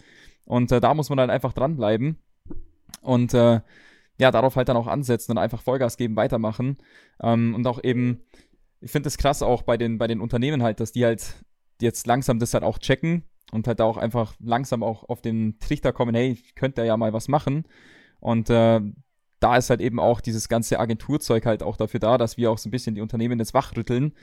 Und 0.46 0.72
äh, 0.72 0.80
da 0.80 0.94
muss 0.94 1.10
man 1.10 1.18
dann 1.18 1.32
einfach 1.32 1.54
dranbleiben. 1.54 2.18
Und 3.02 3.34
äh, 3.34 3.62
ja, 4.20 4.32
darauf 4.32 4.56
halt 4.56 4.70
dann 4.70 4.78
auch 4.78 4.88
ansetzen 4.88 5.32
und 5.32 5.38
einfach 5.40 5.62
Vollgas 5.62 5.98
geben, 5.98 6.16
weitermachen. 6.16 6.78
Ähm, 7.22 7.56
und 7.56 7.66
auch 7.66 7.84
eben, 7.84 8.22
ich 8.80 8.92
finde 8.92 9.08
es 9.08 9.18
krass 9.18 9.42
auch 9.42 9.64
bei 9.64 9.76
den, 9.76 9.98
bei 9.98 10.08
den 10.08 10.22
Unternehmen 10.22 10.62
halt, 10.62 10.80
dass 10.80 10.92
die 10.92 11.04
halt 11.04 11.44
jetzt 11.82 12.06
langsam 12.06 12.38
das 12.38 12.54
halt 12.54 12.64
auch 12.64 12.78
checken 12.78 13.24
und 13.52 13.68
halt 13.68 13.82
auch 13.82 13.98
einfach 13.98 14.36
langsam 14.40 14.84
auch 14.84 15.10
auf 15.10 15.22
den 15.22 15.58
Trichter 15.60 15.94
kommen, 15.94 16.14
hey, 16.14 16.32
ich 16.32 16.54
könnte 16.54 16.86
ja 16.86 16.96
mal 16.96 17.12
was 17.12 17.28
machen. 17.28 17.66
Und 18.20 18.52
äh, 18.52 18.82
da 19.40 19.58
ist 19.58 19.70
halt 19.70 19.82
eben 19.82 20.00
auch 20.00 20.22
dieses 20.22 20.48
ganze 20.48 20.80
Agenturzeug 20.80 21.46
halt 21.46 21.64
auch 21.64 21.76
dafür 21.76 22.00
da, 22.00 22.18
dass 22.18 22.38
wir 22.38 22.50
auch 22.52 22.58
so 22.58 22.70
ein 22.70 22.72
bisschen 22.72 22.96
die 22.96 23.02
Unternehmen 23.02 23.40
jetzt 23.40 23.54
wachrütteln, 23.54 24.14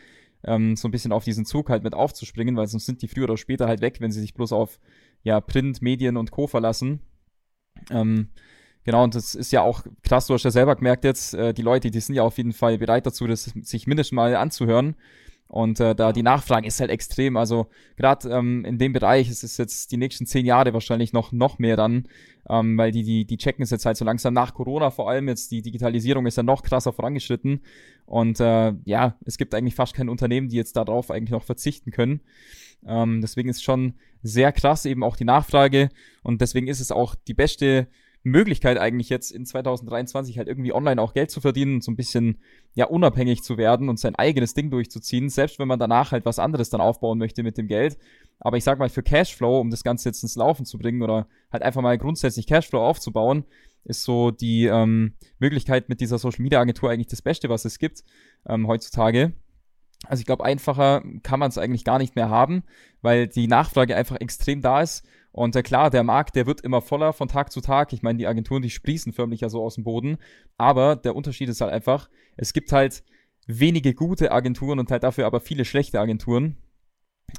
ähm, 0.44 0.76
so 0.76 0.88
ein 0.88 0.90
bisschen 0.90 1.12
auf 1.12 1.24
diesen 1.24 1.44
Zug 1.44 1.70
halt 1.70 1.82
mit 1.82 1.94
aufzuspringen, 1.94 2.56
weil 2.56 2.66
sonst 2.66 2.86
sind 2.86 3.02
die 3.02 3.08
früher 3.08 3.24
oder 3.24 3.36
später 3.36 3.66
halt 3.66 3.80
weg, 3.80 4.00
wenn 4.00 4.12
sie 4.12 4.20
sich 4.20 4.34
bloß 4.34 4.52
auf 4.52 4.78
ja, 5.22 5.40
Print, 5.40 5.82
Medien 5.82 6.16
und 6.16 6.30
Co. 6.30 6.46
verlassen. 6.46 7.00
Ähm, 7.90 8.28
genau, 8.84 9.04
und 9.04 9.14
das 9.14 9.34
ist 9.34 9.52
ja 9.52 9.62
auch 9.62 9.84
krass, 10.02 10.26
du 10.26 10.34
hast 10.34 10.44
ja 10.44 10.50
selber 10.50 10.76
gemerkt 10.76 11.04
jetzt, 11.04 11.34
äh, 11.34 11.52
die 11.52 11.62
Leute, 11.62 11.90
die 11.90 12.00
sind 12.00 12.14
ja 12.14 12.22
auf 12.22 12.38
jeden 12.38 12.52
Fall 12.52 12.78
bereit 12.78 13.06
dazu, 13.06 13.26
das 13.26 13.44
sich 13.44 13.86
mindestens 13.86 14.16
mal 14.16 14.34
anzuhören. 14.36 14.96
Und 15.50 15.80
äh, 15.80 15.96
da 15.96 16.12
die 16.12 16.22
Nachfrage 16.22 16.68
ist 16.68 16.78
halt 16.78 16.90
extrem. 16.90 17.36
Also 17.36 17.66
gerade 17.96 18.28
ähm, 18.28 18.64
in 18.64 18.78
dem 18.78 18.92
Bereich 18.92 19.28
ist 19.28 19.42
es 19.42 19.56
jetzt 19.56 19.90
die 19.90 19.96
nächsten 19.96 20.24
zehn 20.24 20.46
Jahre 20.46 20.72
wahrscheinlich 20.72 21.12
noch, 21.12 21.32
noch 21.32 21.58
mehr 21.58 21.76
dann, 21.76 22.06
ähm, 22.48 22.78
weil 22.78 22.92
die, 22.92 23.02
die, 23.02 23.24
die 23.24 23.36
checken 23.36 23.64
es 23.64 23.70
jetzt 23.70 23.84
halt 23.84 23.96
so 23.96 24.04
langsam 24.04 24.32
nach 24.32 24.54
Corona 24.54 24.90
vor 24.90 25.10
allem. 25.10 25.26
Jetzt 25.26 25.50
die 25.50 25.60
Digitalisierung 25.60 26.24
ist 26.26 26.36
ja 26.36 26.44
noch 26.44 26.62
krasser 26.62 26.92
vorangeschritten. 26.92 27.62
Und 28.06 28.38
äh, 28.38 28.74
ja, 28.84 29.16
es 29.24 29.38
gibt 29.38 29.52
eigentlich 29.52 29.74
fast 29.74 29.92
kein 29.92 30.08
Unternehmen, 30.08 30.48
die 30.48 30.56
jetzt 30.56 30.76
darauf 30.76 31.10
eigentlich 31.10 31.30
noch 31.30 31.42
verzichten 31.42 31.90
können. 31.90 32.20
Ähm, 32.86 33.20
deswegen 33.20 33.48
ist 33.48 33.64
schon 33.64 33.94
sehr 34.22 34.52
krass 34.52 34.86
eben 34.86 35.02
auch 35.02 35.16
die 35.16 35.24
Nachfrage. 35.24 35.88
Und 36.22 36.40
deswegen 36.42 36.68
ist 36.68 36.78
es 36.78 36.92
auch 36.92 37.16
die 37.16 37.34
beste 37.34 37.88
Möglichkeit 38.22 38.78
eigentlich 38.78 39.08
jetzt 39.08 39.30
in 39.30 39.46
2023 39.46 40.36
halt 40.36 40.48
irgendwie 40.48 40.72
online 40.72 41.00
auch 41.00 41.14
Geld 41.14 41.30
zu 41.30 41.40
verdienen 41.40 41.76
und 41.76 41.84
so 41.84 41.90
ein 41.90 41.96
bisschen 41.96 42.38
ja 42.74 42.86
unabhängig 42.86 43.42
zu 43.42 43.56
werden 43.56 43.88
und 43.88 43.98
sein 43.98 44.14
eigenes 44.14 44.52
Ding 44.52 44.70
durchzuziehen, 44.70 45.30
selbst 45.30 45.58
wenn 45.58 45.68
man 45.68 45.78
danach 45.78 46.12
halt 46.12 46.26
was 46.26 46.38
anderes 46.38 46.68
dann 46.68 46.80
aufbauen 46.80 47.18
möchte 47.18 47.42
mit 47.42 47.56
dem 47.56 47.66
Geld. 47.66 47.96
Aber 48.38 48.56
ich 48.56 48.64
sag 48.64 48.78
mal, 48.78 48.88
für 48.88 49.02
Cashflow, 49.02 49.60
um 49.60 49.70
das 49.70 49.84
Ganze 49.84 50.08
jetzt 50.08 50.22
ins 50.22 50.36
Laufen 50.36 50.66
zu 50.66 50.78
bringen 50.78 51.02
oder 51.02 51.28
halt 51.50 51.62
einfach 51.62 51.82
mal 51.82 51.96
grundsätzlich 51.96 52.46
Cashflow 52.46 52.80
aufzubauen, 52.80 53.44
ist 53.84 54.04
so 54.04 54.30
die 54.30 54.66
ähm, 54.66 55.14
Möglichkeit 55.38 55.88
mit 55.88 56.00
dieser 56.00 56.18
Social 56.18 56.42
Media 56.42 56.60
Agentur 56.60 56.90
eigentlich 56.90 57.06
das 57.06 57.22
Beste, 57.22 57.48
was 57.48 57.64
es 57.64 57.78
gibt 57.78 58.04
ähm, 58.46 58.66
heutzutage. 58.66 59.32
Also 60.06 60.20
ich 60.20 60.26
glaube, 60.26 60.44
einfacher 60.44 61.02
kann 61.22 61.40
man 61.40 61.50
es 61.50 61.58
eigentlich 61.58 61.84
gar 61.84 61.98
nicht 61.98 62.16
mehr 62.16 62.30
haben, 62.30 62.64
weil 63.02 63.28
die 63.28 63.48
Nachfrage 63.48 63.96
einfach 63.96 64.16
extrem 64.16 64.62
da 64.62 64.80
ist 64.82 65.06
und 65.32 65.54
äh, 65.54 65.62
klar, 65.62 65.90
der 65.90 66.02
Markt, 66.02 66.36
der 66.36 66.46
wird 66.46 66.60
immer 66.60 66.82
voller 66.82 67.12
von 67.12 67.28
Tag 67.28 67.52
zu 67.52 67.60
Tag. 67.60 67.92
Ich 67.92 68.02
meine, 68.02 68.18
die 68.18 68.26
Agenturen, 68.26 68.62
die 68.62 68.70
sprießen 68.70 69.12
förmlich 69.12 69.40
ja 69.40 69.48
so 69.48 69.62
aus 69.62 69.76
dem 69.76 69.84
Boden. 69.84 70.18
Aber 70.56 70.96
der 70.96 71.14
Unterschied 71.14 71.48
ist 71.48 71.60
halt 71.60 71.72
einfach, 71.72 72.08
es 72.36 72.52
gibt 72.52 72.72
halt 72.72 73.04
wenige 73.46 73.94
gute 73.94 74.32
Agenturen 74.32 74.78
und 74.78 74.90
halt 74.90 75.02
dafür 75.02 75.26
aber 75.26 75.40
viele 75.40 75.64
schlechte 75.64 76.00
Agenturen. 76.00 76.56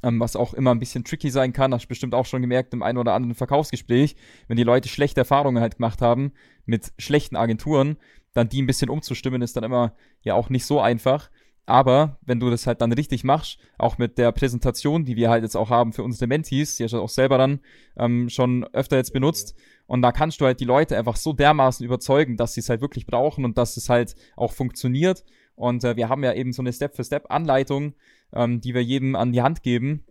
Ähm, 0.03 0.21
was 0.21 0.37
auch 0.37 0.53
immer 0.53 0.71
ein 0.71 0.79
bisschen 0.79 1.03
tricky 1.03 1.29
sein 1.29 1.51
kann, 1.51 1.73
hast 1.73 1.83
du 1.83 1.89
bestimmt 1.89 2.15
auch 2.15 2.25
schon 2.25 2.41
gemerkt 2.41 2.73
im 2.73 2.81
einen 2.81 2.97
oder 2.97 3.13
anderen 3.13 3.35
Verkaufsgespräch, 3.35 4.15
wenn 4.47 4.55
die 4.55 4.63
Leute 4.63 4.87
schlechte 4.87 5.19
Erfahrungen 5.19 5.61
halt 5.61 5.75
gemacht 5.75 6.01
haben 6.01 6.31
mit 6.65 6.93
schlechten 6.97 7.35
Agenturen, 7.35 7.97
dann 8.33 8.47
die 8.47 8.61
ein 8.61 8.67
bisschen 8.67 8.89
umzustimmen, 8.89 9.41
ist 9.41 9.57
dann 9.57 9.65
immer 9.65 9.93
ja 10.21 10.35
auch 10.35 10.49
nicht 10.49 10.65
so 10.65 10.79
einfach. 10.79 11.29
Aber 11.65 12.17
wenn 12.21 12.39
du 12.39 12.49
das 12.49 12.67
halt 12.67 12.81
dann 12.81 12.91
richtig 12.91 13.23
machst, 13.23 13.59
auch 13.77 13.97
mit 13.97 14.17
der 14.17 14.31
Präsentation, 14.31 15.05
die 15.05 15.15
wir 15.15 15.29
halt 15.29 15.43
jetzt 15.43 15.55
auch 15.55 15.69
haben 15.69 15.93
für 15.93 16.03
unsere 16.03 16.27
Mentees, 16.27 16.75
die 16.75 16.83
hast 16.83 16.91
du 16.91 17.01
auch 17.01 17.09
selber 17.09 17.37
dann 17.37 17.59
ähm, 17.97 18.29
schon 18.29 18.65
öfter 18.73 18.97
jetzt 18.97 19.13
benutzt. 19.13 19.55
Und 19.85 20.01
da 20.01 20.11
kannst 20.11 20.41
du 20.41 20.45
halt 20.45 20.59
die 20.59 20.65
Leute 20.65 20.97
einfach 20.97 21.15
so 21.15 21.33
dermaßen 21.33 21.85
überzeugen, 21.85 22.37
dass 22.37 22.53
sie 22.53 22.61
es 22.61 22.69
halt 22.69 22.81
wirklich 22.81 23.05
brauchen 23.05 23.45
und 23.45 23.57
dass 23.57 23.77
es 23.77 23.89
halt 23.89 24.15
auch 24.35 24.53
funktioniert. 24.53 25.23
Und 25.55 25.83
äh, 25.83 25.95
wir 25.95 26.09
haben 26.09 26.23
ja 26.23 26.33
eben 26.33 26.53
so 26.53 26.61
eine 26.61 26.73
Step-für-Step-Anleitung, 26.73 27.93
ähm, 28.33 28.61
die 28.61 28.73
wir 28.73 28.83
jedem 28.83 29.15
an 29.15 29.31
die 29.31 29.41
Hand 29.41 29.63
geben, 29.63 30.05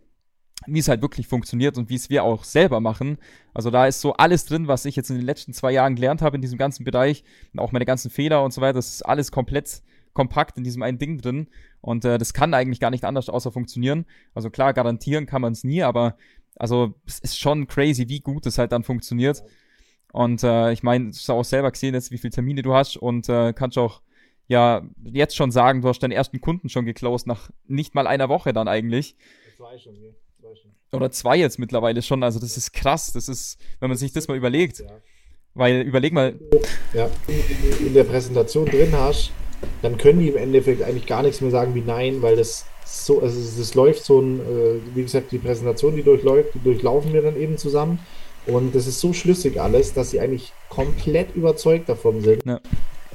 wie 0.67 0.79
es 0.79 0.87
halt 0.87 1.01
wirklich 1.01 1.27
funktioniert 1.27 1.77
und 1.77 1.89
wie 1.89 1.95
es 1.95 2.09
wir 2.09 2.23
auch 2.23 2.43
selber 2.43 2.79
machen. 2.79 3.17
Also 3.53 3.71
da 3.71 3.87
ist 3.87 4.01
so 4.01 4.13
alles 4.13 4.45
drin, 4.45 4.67
was 4.67 4.85
ich 4.85 4.95
jetzt 4.95 5.09
in 5.09 5.17
den 5.17 5.25
letzten 5.25 5.53
zwei 5.53 5.71
Jahren 5.71 5.95
gelernt 5.95 6.21
habe 6.21 6.37
in 6.37 6.41
diesem 6.41 6.57
ganzen 6.57 6.83
Bereich 6.85 7.23
und 7.51 7.59
auch 7.59 7.71
meine 7.71 7.85
ganzen 7.85 8.11
Fehler 8.11 8.43
und 8.43 8.53
so 8.53 8.61
weiter. 8.61 8.73
Das 8.73 8.93
ist 8.93 9.01
alles 9.01 9.31
komplett 9.31 9.81
kompakt 10.13 10.57
in 10.57 10.63
diesem 10.63 10.83
einen 10.83 10.97
Ding 10.97 11.19
drin. 11.19 11.47
Und 11.81 12.05
äh, 12.05 12.17
das 12.17 12.33
kann 12.33 12.53
eigentlich 12.53 12.79
gar 12.79 12.91
nicht 12.91 13.03
anders 13.03 13.29
außer 13.29 13.51
funktionieren. 13.51 14.05
Also 14.33 14.49
klar, 14.49 14.73
garantieren 14.73 15.25
kann 15.25 15.41
man 15.41 15.53
es 15.53 15.63
nie, 15.63 15.83
aber 15.83 16.17
also 16.55 16.93
es 17.05 17.19
ist 17.19 17.39
schon 17.39 17.67
crazy, 17.67 18.09
wie 18.09 18.19
gut 18.19 18.45
es 18.45 18.57
halt 18.57 18.71
dann 18.71 18.83
funktioniert. 18.83 19.43
Und 20.11 20.43
äh, 20.43 20.71
ich 20.73 20.83
meine, 20.83 21.05
du 21.05 21.11
hast 21.11 21.29
auch 21.29 21.43
selber 21.43 21.71
gesehen 21.71 21.93
jetzt, 21.93 22.11
wie 22.11 22.17
viele 22.17 22.31
Termine 22.31 22.61
du 22.61 22.73
hast 22.73 22.97
und 22.97 23.29
äh, 23.29 23.53
kannst 23.53 23.77
auch 23.77 24.01
ja 24.47 24.81
jetzt 25.03 25.35
schon 25.35 25.51
sagen, 25.51 25.81
du 25.81 25.87
hast 25.87 25.99
deinen 25.99 26.11
ersten 26.11 26.41
Kunden 26.41 26.67
schon 26.67 26.85
geclosed 26.85 27.27
nach 27.27 27.49
nicht 27.67 27.95
mal 27.95 28.07
einer 28.07 28.27
Woche 28.27 28.51
dann 28.51 28.67
eigentlich. 28.67 29.15
Zwei 29.55 29.77
schon, 29.77 29.95
ja. 29.95 30.09
Zwei 30.39 30.55
schon. 30.55 30.71
Oder 30.91 31.11
zwei 31.11 31.37
jetzt 31.37 31.57
mittlerweile 31.59 32.01
schon. 32.01 32.21
Also 32.23 32.39
das 32.39 32.57
ist 32.57 32.73
krass. 32.73 33.13
Das 33.13 33.29
ist, 33.29 33.57
wenn 33.79 33.89
man 33.89 33.97
sich 33.97 34.11
das 34.11 34.27
mal 34.27 34.35
überlegt. 34.35 34.79
Ja. 34.79 34.87
Weil 35.53 35.81
überleg 35.81 36.13
mal. 36.13 36.37
Ja, 36.93 37.09
in 37.79 37.93
der 37.93 38.03
Präsentation 38.03 38.65
drin 38.65 38.91
hast, 38.93 39.31
dann 39.81 39.97
können 39.97 40.19
die 40.19 40.29
im 40.29 40.37
Endeffekt 40.37 40.83
eigentlich 40.83 41.07
gar 41.07 41.23
nichts 41.23 41.41
mehr 41.41 41.51
sagen 41.51 41.75
wie 41.75 41.81
nein, 41.81 42.21
weil 42.21 42.35
das 42.35 42.65
so, 42.85 43.21
also 43.21 43.39
das 43.57 43.73
läuft 43.73 44.03
so 44.03 44.19
ein, 44.19 44.39
äh, 44.39 44.95
wie 44.95 45.03
gesagt, 45.03 45.31
die 45.31 45.37
Präsentation, 45.37 45.95
die 45.95 46.03
durchläuft, 46.03 46.53
die 46.55 46.59
durchlaufen 46.59 47.13
wir 47.13 47.21
dann 47.21 47.39
eben 47.39 47.57
zusammen. 47.57 47.99
Und 48.47 48.75
das 48.75 48.87
ist 48.87 48.99
so 48.99 49.13
schlüssig 49.13 49.61
alles, 49.61 49.93
dass 49.93 50.11
sie 50.11 50.19
eigentlich 50.19 50.51
komplett 50.69 51.35
überzeugt 51.35 51.89
davon 51.89 52.21
sind. 52.21 52.43
Ja. 52.45 52.59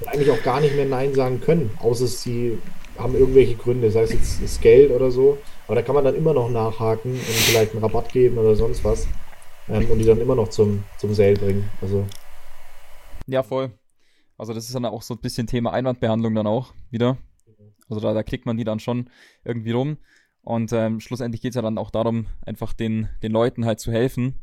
Und 0.00 0.08
eigentlich 0.08 0.30
auch 0.30 0.42
gar 0.42 0.60
nicht 0.60 0.76
mehr 0.76 0.86
Nein 0.86 1.14
sagen 1.14 1.40
können, 1.40 1.70
außer 1.80 2.06
sie 2.06 2.58
haben 2.96 3.14
irgendwelche 3.14 3.56
Gründe, 3.56 3.90
sei 3.90 4.02
es 4.02 4.12
jetzt 4.12 4.42
das 4.42 4.60
Geld 4.60 4.90
oder 4.90 5.10
so. 5.10 5.38
Aber 5.66 5.74
da 5.74 5.82
kann 5.82 5.94
man 5.94 6.04
dann 6.04 6.14
immer 6.14 6.32
noch 6.32 6.48
nachhaken 6.48 7.12
und 7.12 7.20
vielleicht 7.20 7.72
einen 7.72 7.82
Rabatt 7.82 8.12
geben 8.12 8.38
oder 8.38 8.54
sonst 8.54 8.84
was. 8.84 9.06
Ähm, 9.68 9.90
und 9.90 9.98
die 9.98 10.04
dann 10.04 10.20
immer 10.20 10.36
noch 10.36 10.48
zum, 10.48 10.84
zum 10.98 11.12
Sale 11.12 11.34
bringen. 11.34 11.68
Also. 11.82 12.04
Ja, 13.26 13.42
voll. 13.42 13.70
Also 14.38 14.52
das 14.52 14.66
ist 14.66 14.74
dann 14.74 14.84
auch 14.84 15.02
so 15.02 15.14
ein 15.14 15.20
bisschen 15.20 15.46
Thema 15.46 15.72
Einwandbehandlung 15.72 16.34
dann 16.34 16.46
auch 16.46 16.74
wieder. 16.90 17.16
Also 17.88 18.00
da, 18.00 18.12
da 18.14 18.22
kriegt 18.22 18.46
man 18.46 18.56
die 18.56 18.64
dann 18.64 18.80
schon 18.80 19.10
irgendwie 19.44 19.72
rum. 19.72 19.98
Und 20.42 20.72
ähm, 20.72 21.00
schlussendlich 21.00 21.40
geht 21.40 21.50
es 21.50 21.56
ja 21.56 21.62
dann 21.62 21.78
auch 21.78 21.90
darum, 21.90 22.26
einfach 22.44 22.72
den, 22.72 23.08
den 23.22 23.32
Leuten 23.32 23.64
halt 23.64 23.80
zu 23.80 23.90
helfen. 23.90 24.42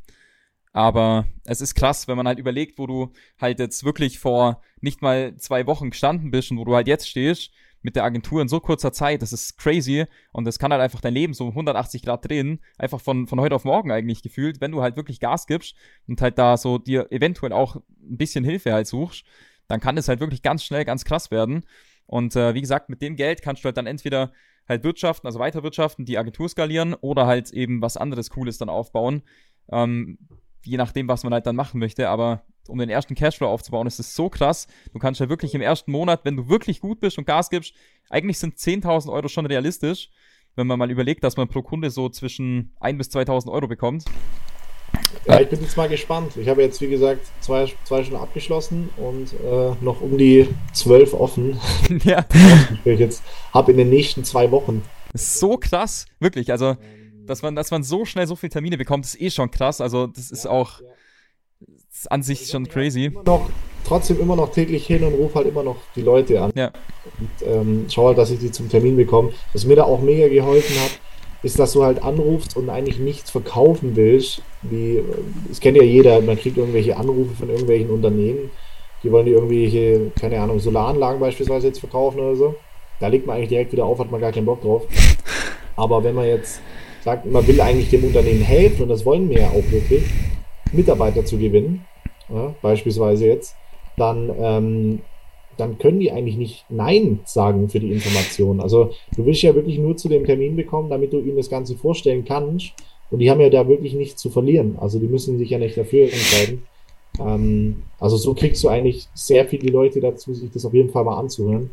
Aber 0.74 1.28
es 1.46 1.62
ist 1.62 1.76
krass, 1.76 2.08
wenn 2.08 2.18
man 2.18 2.28
halt 2.28 2.40
überlegt, 2.40 2.80
wo 2.80 2.88
du 2.88 3.12
halt 3.40 3.60
jetzt 3.60 3.84
wirklich 3.84 4.20
vor 4.20 4.62
nicht 4.82 5.02
mal 5.02 5.36
zwei 5.38 5.68
Wochen 5.68 5.92
gestanden 5.92 6.32
bist 6.32 6.52
und 6.52 6.58
wo 6.58 6.66
du 6.66 6.76
halt 6.76 6.88
jetzt 6.88 7.08
stehst, 7.08 7.52
mit 7.84 7.96
der 7.96 8.06
Agentur 8.06 8.42
in 8.42 8.48
so 8.48 8.60
kurzer 8.60 8.92
Zeit, 8.92 9.22
das 9.22 9.34
ist 9.34 9.58
crazy 9.58 10.06
und 10.32 10.46
das 10.46 10.58
kann 10.58 10.72
halt 10.72 10.82
einfach 10.82 11.02
dein 11.02 11.14
Leben 11.14 11.34
so 11.34 11.50
180 11.50 12.02
Grad 12.02 12.28
drehen, 12.28 12.60
einfach 12.78 13.00
von, 13.00 13.28
von 13.28 13.40
heute 13.40 13.56
auf 13.56 13.66
morgen 13.66 13.92
eigentlich 13.92 14.24
gefühlt, 14.24 14.62
wenn 14.62 14.72
du 14.72 14.82
halt 14.82 14.96
wirklich 14.96 15.20
Gas 15.20 15.46
gibst 15.48 15.76
und 16.08 16.22
halt 16.22 16.40
da 16.40 16.58
so 16.58 16.78
dir 16.78 17.12
eventuell 17.12 17.52
auch 17.52 17.76
ein 17.76 18.18
bisschen 18.18 18.46
Hilfe 18.46 18.74
halt 18.74 18.88
suchst, 18.88 19.26
dann 19.74 19.80
kann 19.80 19.98
es 19.98 20.08
halt 20.08 20.20
wirklich 20.20 20.44
ganz 20.44 20.64
schnell 20.64 20.86
ganz 20.86 21.04
krass 21.04 21.32
werden. 21.32 21.66
Und 22.06 22.36
äh, 22.36 22.54
wie 22.54 22.62
gesagt, 22.62 22.90
mit 22.90 23.02
dem 23.02 23.16
Geld 23.16 23.42
kannst 23.42 23.64
du 23.64 23.66
halt 23.66 23.78
dann 23.78 23.88
entweder 23.88 24.32
halt 24.70 24.84
wirtschaften, 24.84 25.26
also 25.26 25.40
weiter 25.40 25.64
wirtschaften, 25.64 26.06
die 26.06 26.20
Agentur 26.20 26.48
skalieren 26.48 26.94
oder 26.94 27.26
halt 27.26 27.50
eben 27.52 27.82
was 27.82 27.98
anderes 27.98 28.30
Cooles 28.30 28.60
dann 28.60 28.70
aufbauen. 28.70 29.24
Ähm, 29.72 30.20
je 30.64 30.78
nachdem, 30.78 31.08
was 31.08 31.24
man 31.24 31.34
halt 31.34 31.48
dann 31.48 31.56
machen 31.56 31.80
möchte. 31.80 32.08
Aber 32.08 32.44
um 32.68 32.78
den 32.78 32.90
ersten 32.90 33.16
Cashflow 33.16 33.48
aufzubauen, 33.48 33.88
ist 33.88 34.00
es 34.00 34.14
so 34.14 34.30
krass. 34.30 34.68
Du 34.94 35.00
kannst 35.00 35.20
ja 35.20 35.28
wirklich 35.28 35.56
im 35.56 35.62
ersten 35.62 35.92
Monat, 35.92 36.24
wenn 36.24 36.38
du 36.38 36.48
wirklich 36.48 36.80
gut 36.80 37.00
bist 37.00 37.18
und 37.18 37.26
Gas 37.26 37.50
gibst, 37.50 37.74
eigentlich 38.12 38.38
sind 38.38 38.58
10.000 38.58 39.12
Euro 39.12 39.28
schon 39.28 39.48
realistisch, 39.48 40.12
wenn 40.56 40.68
man 40.68 40.78
mal 40.78 40.92
überlegt, 40.92 41.24
dass 41.24 41.36
man 41.36 41.48
pro 41.48 41.64
Kunde 41.64 41.90
so 41.90 42.10
zwischen 42.10 42.76
1.000 42.80 42.98
bis 42.98 43.10
2.000 43.10 43.52
Euro 43.52 43.68
bekommt. 43.68 44.06
Ja, 45.26 45.40
ich 45.40 45.50
bin 45.50 45.62
jetzt 45.62 45.78
mal 45.78 45.88
gespannt. 45.88 46.36
Ich 46.36 46.50
habe 46.50 46.62
jetzt, 46.62 46.82
wie 46.82 46.90
gesagt, 46.90 47.22
zwei, 47.40 47.72
zwei 47.86 48.04
schon 48.04 48.16
abgeschlossen 48.16 48.90
und 48.98 49.32
äh, 49.34 49.72
noch 49.82 50.02
um 50.02 50.18
die 50.18 50.50
zwölf 50.74 51.14
offen. 51.14 51.60
ja. 52.04 52.26
Ich 52.84 53.00
jetzt 53.00 53.24
habe 53.54 53.72
in 53.72 53.78
den 53.78 53.90
nächsten 53.90 54.26
zwei 54.26 54.52
Wochen. 54.52 54.84
so 55.14 55.58
krass, 55.58 56.06
wirklich. 56.20 56.52
Also, 56.52 56.76
dass 57.26 57.42
man, 57.42 57.56
dass 57.56 57.72
man 57.72 57.84
so 57.84 58.04
schnell 58.04 58.28
so 58.28 58.36
viele 58.36 58.50
Termine 58.50 58.78
bekommt, 58.78 59.06
ist 59.06 59.20
eh 59.20 59.30
schon 59.30 59.50
krass. 59.50 59.80
Also, 59.80 60.08
das 60.08 60.30
ist 60.30 60.44
ja, 60.44 60.52
auch 60.52 60.82
ja. 60.82 60.88
ist 61.92 62.12
an 62.12 62.22
sich 62.22 62.50
schon 62.50 62.68
crazy. 62.68 63.06
Immer 63.06 63.24
noch, 63.24 63.50
trotzdem 63.86 64.20
immer 64.20 64.36
noch 64.36 64.52
täglich 64.52 64.86
hin 64.86 65.04
und 65.06 65.14
rufe 65.14 65.36
halt 65.36 65.48
immer 65.48 65.64
noch 65.64 65.78
die 65.96 66.02
Leute 66.02 66.42
an. 66.42 66.52
Ja. 66.56 66.72
Und 67.20 67.48
ähm, 67.48 67.86
schau 67.90 68.08
halt, 68.08 68.18
dass 68.18 68.30
ich 68.30 68.40
die 68.40 68.52
zum 68.52 68.70
Termin 68.70 68.98
bekomme. 68.98 69.32
Was 69.54 69.66
mir 69.66 69.78
da 69.78 69.84
auch 69.84 70.02
mega 70.02 70.28
geholfen 70.28 70.76
hat, 70.82 71.00
ist, 71.44 71.60
dass 71.60 71.74
du 71.74 71.84
halt 71.84 72.02
anrufst 72.02 72.56
und 72.56 72.70
eigentlich 72.70 73.00
nichts 73.00 73.30
verkaufen 73.30 73.96
willst. 73.96 74.42
Wie, 74.62 75.04
das 75.48 75.60
kennt 75.60 75.78
ja 75.78 75.84
jeder, 75.84 76.22
man 76.22 76.38
kriegt 76.38 76.58
irgendwelche 76.58 76.96
Anrufe 76.98 77.36
von 77.36 77.50
irgendwelchen 77.50 77.90
Unternehmen, 77.90 78.50
die 79.04 79.12
wollen 79.12 79.26
die 79.26 79.34
irgendwelche, 79.34 80.12
keine 80.20 80.40
Ahnung, 80.40 80.60
Solaranlagen 80.60 81.20
beispielsweise 81.20 81.68
jetzt 81.68 81.80
verkaufen 81.80 82.20
oder 82.20 82.36
so. 82.36 82.56
Da 83.00 83.08
legt 83.08 83.28
man 83.28 83.36
eigentlich 83.36 83.50
direkt 83.50 83.74
wieder 83.74 83.86
auf, 83.86 84.00
hat 84.00 84.10
man 84.10 84.22
gar 84.22 84.32
keinen 84.32 84.46
Bock 84.46 84.62
drauf. 84.62 84.84
Aber 85.76 86.04
wenn 86.04 86.16
man 86.16 86.26
jetzt 86.26 86.62
sagt, 87.04 87.26
man 87.26 87.46
will 87.46 87.60
eigentlich 87.60 87.90
dem 87.90 88.06
Unternehmen 88.06 88.42
helfen, 88.42 88.84
und 88.84 88.90
das 88.90 89.06
wollen 89.06 89.30
wir 89.30 89.42
ja 89.42 89.50
auch 89.50 89.72
wirklich, 89.72 90.04
Mitarbeiter 90.72 91.26
zu 91.26 91.38
gewinnen, 91.38 91.86
ja, 92.30 92.56
beispielsweise 92.62 93.28
jetzt, 93.28 93.56
dann 93.98 94.32
ähm, 94.40 95.02
dann 95.58 95.78
können 95.78 96.00
die 96.00 96.12
eigentlich 96.12 96.38
nicht 96.38 96.66
Nein 96.70 97.20
sagen 97.26 97.70
für 97.70 97.80
die 97.80 97.92
Information. 97.92 98.60
Also 98.60 98.92
du 99.16 99.26
willst 99.26 99.42
ja 99.42 99.56
wirklich 99.56 99.78
nur 99.78 99.98
zu 99.98 100.10
dem 100.10 100.26
Termin 100.26 100.56
bekommen, 100.56 100.90
damit 100.90 101.14
du 101.14 101.20
ihnen 101.20 101.38
das 101.38 101.50
Ganze 101.50 101.76
vorstellen 101.76 102.26
kannst. 102.26 102.74
Und 103.12 103.20
die 103.20 103.30
haben 103.30 103.42
ja 103.42 103.50
da 103.50 103.68
wirklich 103.68 103.94
nichts 103.94 104.22
zu 104.22 104.30
verlieren. 104.30 104.78
Also 104.80 105.00
die 105.00 105.08
müssen 105.08 105.38
sich 105.38 105.50
ja 105.50 105.60
nicht 105.60 105.78
dafür 105.78 106.06
entscheiden. 106.06 106.64
Ähm, 107.20 107.84
also 108.00 108.18
so 108.18 108.34
kriegst 108.34 108.64
du 108.64 108.70
eigentlich 108.70 109.08
sehr 109.14 109.46
viele 109.46 109.72
Leute 109.72 110.00
dazu, 110.00 110.34
sich 110.34 110.50
das 110.52 110.66
auf 110.66 110.74
jeden 110.74 110.90
Fall 110.90 111.04
mal 111.04 111.18
anzuhören. 111.18 111.72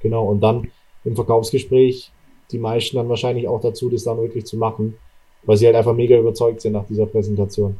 Genau, 0.00 0.26
und 0.26 0.40
dann 0.40 0.68
im 1.04 1.14
Verkaufsgespräch 1.14 2.10
die 2.50 2.58
meisten 2.58 2.96
dann 2.96 3.08
wahrscheinlich 3.08 3.48
auch 3.48 3.60
dazu, 3.60 3.88
das 3.88 4.04
dann 4.04 4.18
wirklich 4.18 4.46
zu 4.46 4.56
machen, 4.56 4.96
weil 5.44 5.56
sie 5.56 5.66
halt 5.66 5.76
einfach 5.76 5.94
mega 5.94 6.16
überzeugt 6.16 6.60
sind 6.60 6.72
nach 6.72 6.86
dieser 6.86 7.06
Präsentation. 7.06 7.76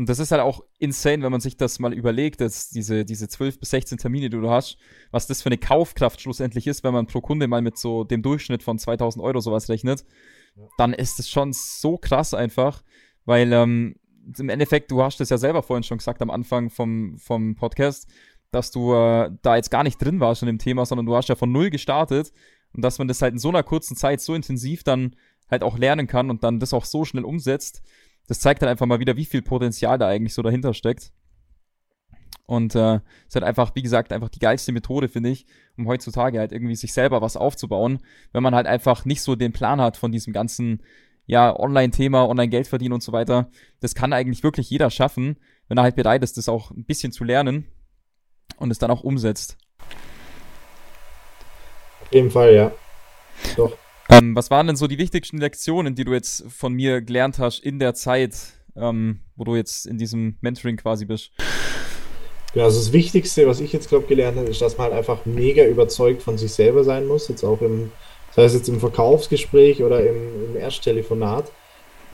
Und 0.00 0.08
das 0.08 0.18
ist 0.18 0.32
halt 0.32 0.40
auch 0.40 0.62
insane, 0.78 1.22
wenn 1.22 1.30
man 1.30 1.42
sich 1.42 1.58
das 1.58 1.78
mal 1.78 1.92
überlegt, 1.92 2.40
dass 2.40 2.70
diese, 2.70 3.04
diese 3.04 3.28
12 3.28 3.60
bis 3.60 3.68
16 3.68 3.98
Termine, 3.98 4.30
die 4.30 4.40
du 4.40 4.48
hast, 4.48 4.78
was 5.10 5.26
das 5.26 5.42
für 5.42 5.50
eine 5.50 5.58
Kaufkraft 5.58 6.22
schlussendlich 6.22 6.66
ist, 6.66 6.82
wenn 6.84 6.94
man 6.94 7.06
pro 7.06 7.20
Kunde 7.20 7.46
mal 7.48 7.60
mit 7.60 7.76
so 7.76 8.04
dem 8.04 8.22
Durchschnitt 8.22 8.62
von 8.62 8.78
2000 8.78 9.22
Euro 9.22 9.40
sowas 9.40 9.68
rechnet, 9.68 10.06
dann 10.78 10.94
ist 10.94 11.20
es 11.20 11.28
schon 11.28 11.52
so 11.52 11.98
krass 11.98 12.32
einfach, 12.32 12.82
weil 13.26 13.52
ähm, 13.52 13.96
im 14.38 14.48
Endeffekt, 14.48 14.90
du 14.90 15.02
hast 15.02 15.20
es 15.20 15.28
ja 15.28 15.36
selber 15.36 15.62
vorhin 15.62 15.82
schon 15.82 15.98
gesagt 15.98 16.22
am 16.22 16.30
Anfang 16.30 16.70
vom, 16.70 17.18
vom 17.18 17.54
Podcast, 17.54 18.08
dass 18.52 18.70
du 18.70 18.94
äh, 18.94 19.30
da 19.42 19.56
jetzt 19.56 19.70
gar 19.70 19.82
nicht 19.82 20.02
drin 20.02 20.18
warst 20.18 20.40
in 20.40 20.46
dem 20.46 20.58
Thema, 20.58 20.86
sondern 20.86 21.04
du 21.04 21.14
hast 21.14 21.28
ja 21.28 21.34
von 21.34 21.52
null 21.52 21.68
gestartet 21.68 22.32
und 22.72 22.80
dass 22.80 22.98
man 22.98 23.06
das 23.06 23.20
halt 23.20 23.34
in 23.34 23.38
so 23.38 23.50
einer 23.50 23.64
kurzen 23.64 23.96
Zeit 23.96 24.22
so 24.22 24.34
intensiv 24.34 24.82
dann 24.82 25.14
halt 25.50 25.62
auch 25.62 25.76
lernen 25.76 26.06
kann 26.06 26.30
und 26.30 26.42
dann 26.42 26.58
das 26.58 26.72
auch 26.72 26.86
so 26.86 27.04
schnell 27.04 27.26
umsetzt, 27.26 27.82
das 28.30 28.38
zeigt 28.38 28.62
halt 28.62 28.70
einfach 28.70 28.86
mal 28.86 29.00
wieder, 29.00 29.16
wie 29.16 29.24
viel 29.24 29.42
Potenzial 29.42 29.98
da 29.98 30.06
eigentlich 30.06 30.34
so 30.34 30.42
dahinter 30.42 30.72
steckt. 30.72 31.10
Und 32.46 32.76
äh, 32.76 33.00
ist 33.26 33.34
halt 33.34 33.42
einfach, 33.42 33.74
wie 33.74 33.82
gesagt, 33.82 34.12
einfach 34.12 34.28
die 34.28 34.38
geilste 34.38 34.70
Methode, 34.70 35.08
finde 35.08 35.30
ich, 35.30 35.46
um 35.76 35.88
heutzutage 35.88 36.38
halt 36.38 36.52
irgendwie 36.52 36.76
sich 36.76 36.92
selber 36.92 37.22
was 37.22 37.36
aufzubauen, 37.36 37.98
wenn 38.32 38.44
man 38.44 38.54
halt 38.54 38.68
einfach 38.68 39.04
nicht 39.04 39.22
so 39.22 39.34
den 39.34 39.52
Plan 39.52 39.80
hat 39.80 39.96
von 39.96 40.12
diesem 40.12 40.32
ganzen, 40.32 40.80
ja, 41.26 41.58
Online-Thema, 41.58 42.28
Online-Geld 42.28 42.68
verdienen 42.68 42.92
und 42.94 43.02
so 43.02 43.10
weiter. 43.10 43.50
Das 43.80 43.96
kann 43.96 44.12
eigentlich 44.12 44.44
wirklich 44.44 44.70
jeder 44.70 44.90
schaffen, 44.90 45.36
wenn 45.66 45.78
er 45.78 45.82
halt 45.82 45.96
bereit 45.96 46.22
ist, 46.22 46.36
das 46.36 46.48
auch 46.48 46.70
ein 46.70 46.84
bisschen 46.84 47.10
zu 47.10 47.24
lernen 47.24 47.66
und 48.58 48.70
es 48.70 48.78
dann 48.78 48.92
auch 48.92 49.02
umsetzt. 49.02 49.58
Auf 52.02 52.12
jeden 52.12 52.30
Fall, 52.30 52.54
ja. 52.54 52.72
Doch. 53.56 53.76
Ähm, 54.10 54.34
was 54.34 54.50
waren 54.50 54.66
denn 54.66 54.76
so 54.76 54.86
die 54.86 54.98
wichtigsten 54.98 55.38
Lektionen, 55.38 55.94
die 55.94 56.04
du 56.04 56.12
jetzt 56.12 56.44
von 56.48 56.72
mir 56.72 57.00
gelernt 57.00 57.38
hast 57.38 57.60
in 57.60 57.78
der 57.78 57.94
Zeit, 57.94 58.36
ähm, 58.76 59.20
wo 59.36 59.44
du 59.44 59.54
jetzt 59.54 59.86
in 59.86 59.98
diesem 59.98 60.36
Mentoring 60.40 60.76
quasi 60.76 61.04
bist? 61.04 61.30
Ja, 62.54 62.64
also 62.64 62.80
das 62.80 62.92
Wichtigste, 62.92 63.46
was 63.46 63.60
ich 63.60 63.72
jetzt 63.72 63.88
glaube 63.88 64.06
gelernt 64.06 64.36
habe, 64.36 64.48
ist, 64.48 64.60
dass 64.60 64.76
man 64.76 64.88
halt 64.88 64.94
einfach 64.94 65.24
mega 65.24 65.64
überzeugt 65.64 66.22
von 66.22 66.36
sich 66.36 66.52
selber 66.52 66.82
sein 66.82 67.06
muss, 67.06 67.28
jetzt 67.28 67.44
auch 67.44 67.60
im, 67.60 67.92
sei 68.34 68.44
es 68.44 68.54
jetzt 68.54 68.68
im 68.68 68.80
Verkaufsgespräch 68.80 69.82
oder 69.84 70.04
im, 70.04 70.16
im 70.46 70.56
Ersttelefonat, 70.56 71.52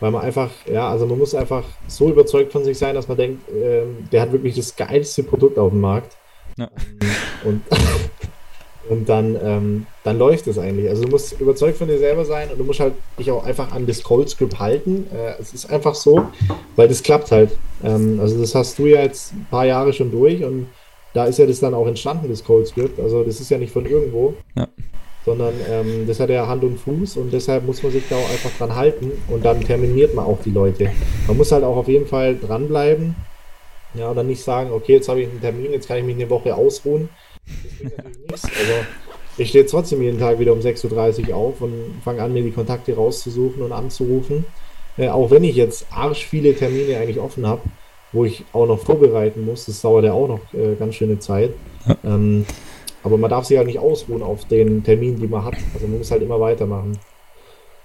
weil 0.00 0.10
man 0.10 0.20
einfach, 0.20 0.50
ja, 0.70 0.90
also 0.90 1.06
man 1.06 1.18
muss 1.18 1.34
einfach 1.34 1.64
so 1.88 2.10
überzeugt 2.10 2.52
von 2.52 2.64
sich 2.64 2.76
sein, 2.76 2.94
dass 2.94 3.08
man 3.08 3.16
denkt, 3.16 3.48
ähm, 3.50 4.08
der 4.12 4.20
hat 4.20 4.32
wirklich 4.32 4.56
das 4.56 4.76
geilste 4.76 5.22
Produkt 5.22 5.58
auf 5.58 5.70
dem 5.70 5.80
Markt. 5.80 6.18
Ja. 6.58 6.70
Und 7.44 7.62
Und 8.88 9.08
dann, 9.08 9.36
ähm, 9.42 9.86
dann 10.04 10.18
läuft 10.18 10.46
es 10.46 10.58
eigentlich. 10.58 10.88
Also 10.88 11.04
du 11.04 11.10
musst 11.10 11.40
überzeugt 11.40 11.78
von 11.78 11.88
dir 11.88 11.98
selber 11.98 12.24
sein 12.24 12.50
und 12.50 12.58
du 12.58 12.64
musst 12.64 12.80
halt 12.80 12.94
dich 13.18 13.30
auch 13.30 13.44
einfach 13.44 13.72
an 13.72 13.86
das 13.86 14.02
Cold 14.02 14.28
Script 14.28 14.58
halten. 14.58 15.06
Äh, 15.12 15.40
es 15.40 15.52
ist 15.52 15.70
einfach 15.70 15.94
so, 15.94 16.26
weil 16.76 16.88
das 16.88 17.02
klappt 17.02 17.32
halt. 17.32 17.50
Ähm, 17.82 18.20
also 18.20 18.38
das 18.40 18.54
hast 18.54 18.78
du 18.78 18.86
ja 18.86 19.02
jetzt 19.02 19.32
ein 19.32 19.46
paar 19.50 19.66
Jahre 19.66 19.92
schon 19.92 20.10
durch 20.10 20.44
und 20.44 20.68
da 21.14 21.24
ist 21.24 21.38
ja 21.38 21.46
das 21.46 21.60
dann 21.60 21.74
auch 21.74 21.86
entstanden, 21.86 22.28
das 22.28 22.44
Cold 22.44 22.68
Script. 22.68 23.00
Also 23.00 23.24
das 23.24 23.40
ist 23.40 23.50
ja 23.50 23.58
nicht 23.58 23.72
von 23.72 23.86
irgendwo, 23.86 24.34
ja. 24.54 24.68
sondern 25.24 25.54
ähm, 25.68 26.06
das 26.06 26.20
hat 26.20 26.30
ja 26.30 26.46
Hand 26.46 26.62
und 26.62 26.78
Fuß 26.78 27.16
und 27.16 27.32
deshalb 27.32 27.64
muss 27.64 27.82
man 27.82 27.90
sich 27.90 28.04
da 28.08 28.16
auch 28.16 28.30
einfach 28.30 28.50
dran 28.58 28.76
halten 28.76 29.10
und 29.28 29.44
dann 29.44 29.60
terminiert 29.62 30.14
man 30.14 30.26
auch 30.26 30.38
die 30.44 30.50
Leute. 30.50 30.92
Man 31.26 31.36
muss 31.36 31.50
halt 31.50 31.64
auch 31.64 31.76
auf 31.76 31.88
jeden 31.88 32.06
Fall 32.06 32.36
dranbleiben. 32.36 33.16
Ja, 33.94 34.10
und 34.10 34.16
dann 34.16 34.26
nicht 34.26 34.42
sagen, 34.42 34.72
okay, 34.72 34.92
jetzt 34.94 35.08
habe 35.08 35.22
ich 35.22 35.28
einen 35.30 35.40
Termin, 35.40 35.72
jetzt 35.72 35.88
kann 35.88 35.96
ich 35.96 36.04
mich 36.04 36.16
eine 36.16 36.28
Woche 36.28 36.54
ausruhen 36.54 37.08
also, 38.32 38.86
ich 39.38 39.50
stehe 39.50 39.66
trotzdem 39.66 40.02
jeden 40.02 40.18
Tag 40.18 40.38
wieder 40.38 40.52
um 40.52 40.60
6.30 40.60 41.28
Uhr 41.28 41.36
auf 41.36 41.60
und 41.60 41.72
fange 42.02 42.22
an, 42.22 42.32
mir 42.32 42.42
die 42.42 42.52
Kontakte 42.52 42.94
rauszusuchen 42.94 43.62
und 43.62 43.72
anzurufen. 43.72 44.44
Äh, 44.96 45.08
auch 45.08 45.30
wenn 45.30 45.44
ich 45.44 45.56
jetzt 45.56 45.86
arsch 45.90 46.26
viele 46.26 46.54
Termine 46.54 46.96
eigentlich 46.98 47.18
offen 47.18 47.46
habe, 47.46 47.62
wo 48.12 48.24
ich 48.24 48.44
auch 48.52 48.66
noch 48.66 48.78
vorbereiten 48.78 49.44
muss, 49.44 49.66
das 49.66 49.80
dauert 49.82 50.04
ja 50.04 50.12
auch 50.12 50.28
noch 50.28 50.54
äh, 50.54 50.74
ganz 50.76 50.94
schöne 50.94 51.18
Zeit. 51.18 51.52
Ähm, 52.04 52.44
aber 53.04 53.18
man 53.18 53.30
darf 53.30 53.44
sich 53.44 53.56
halt 53.56 53.68
nicht 53.68 53.78
ausruhen 53.78 54.22
auf 54.22 54.46
den 54.46 54.82
Termin, 54.82 55.16
die 55.16 55.28
man 55.28 55.44
hat. 55.44 55.54
Also 55.74 55.86
man 55.86 55.98
muss 55.98 56.10
halt 56.10 56.22
immer 56.22 56.40
weitermachen. 56.40 56.98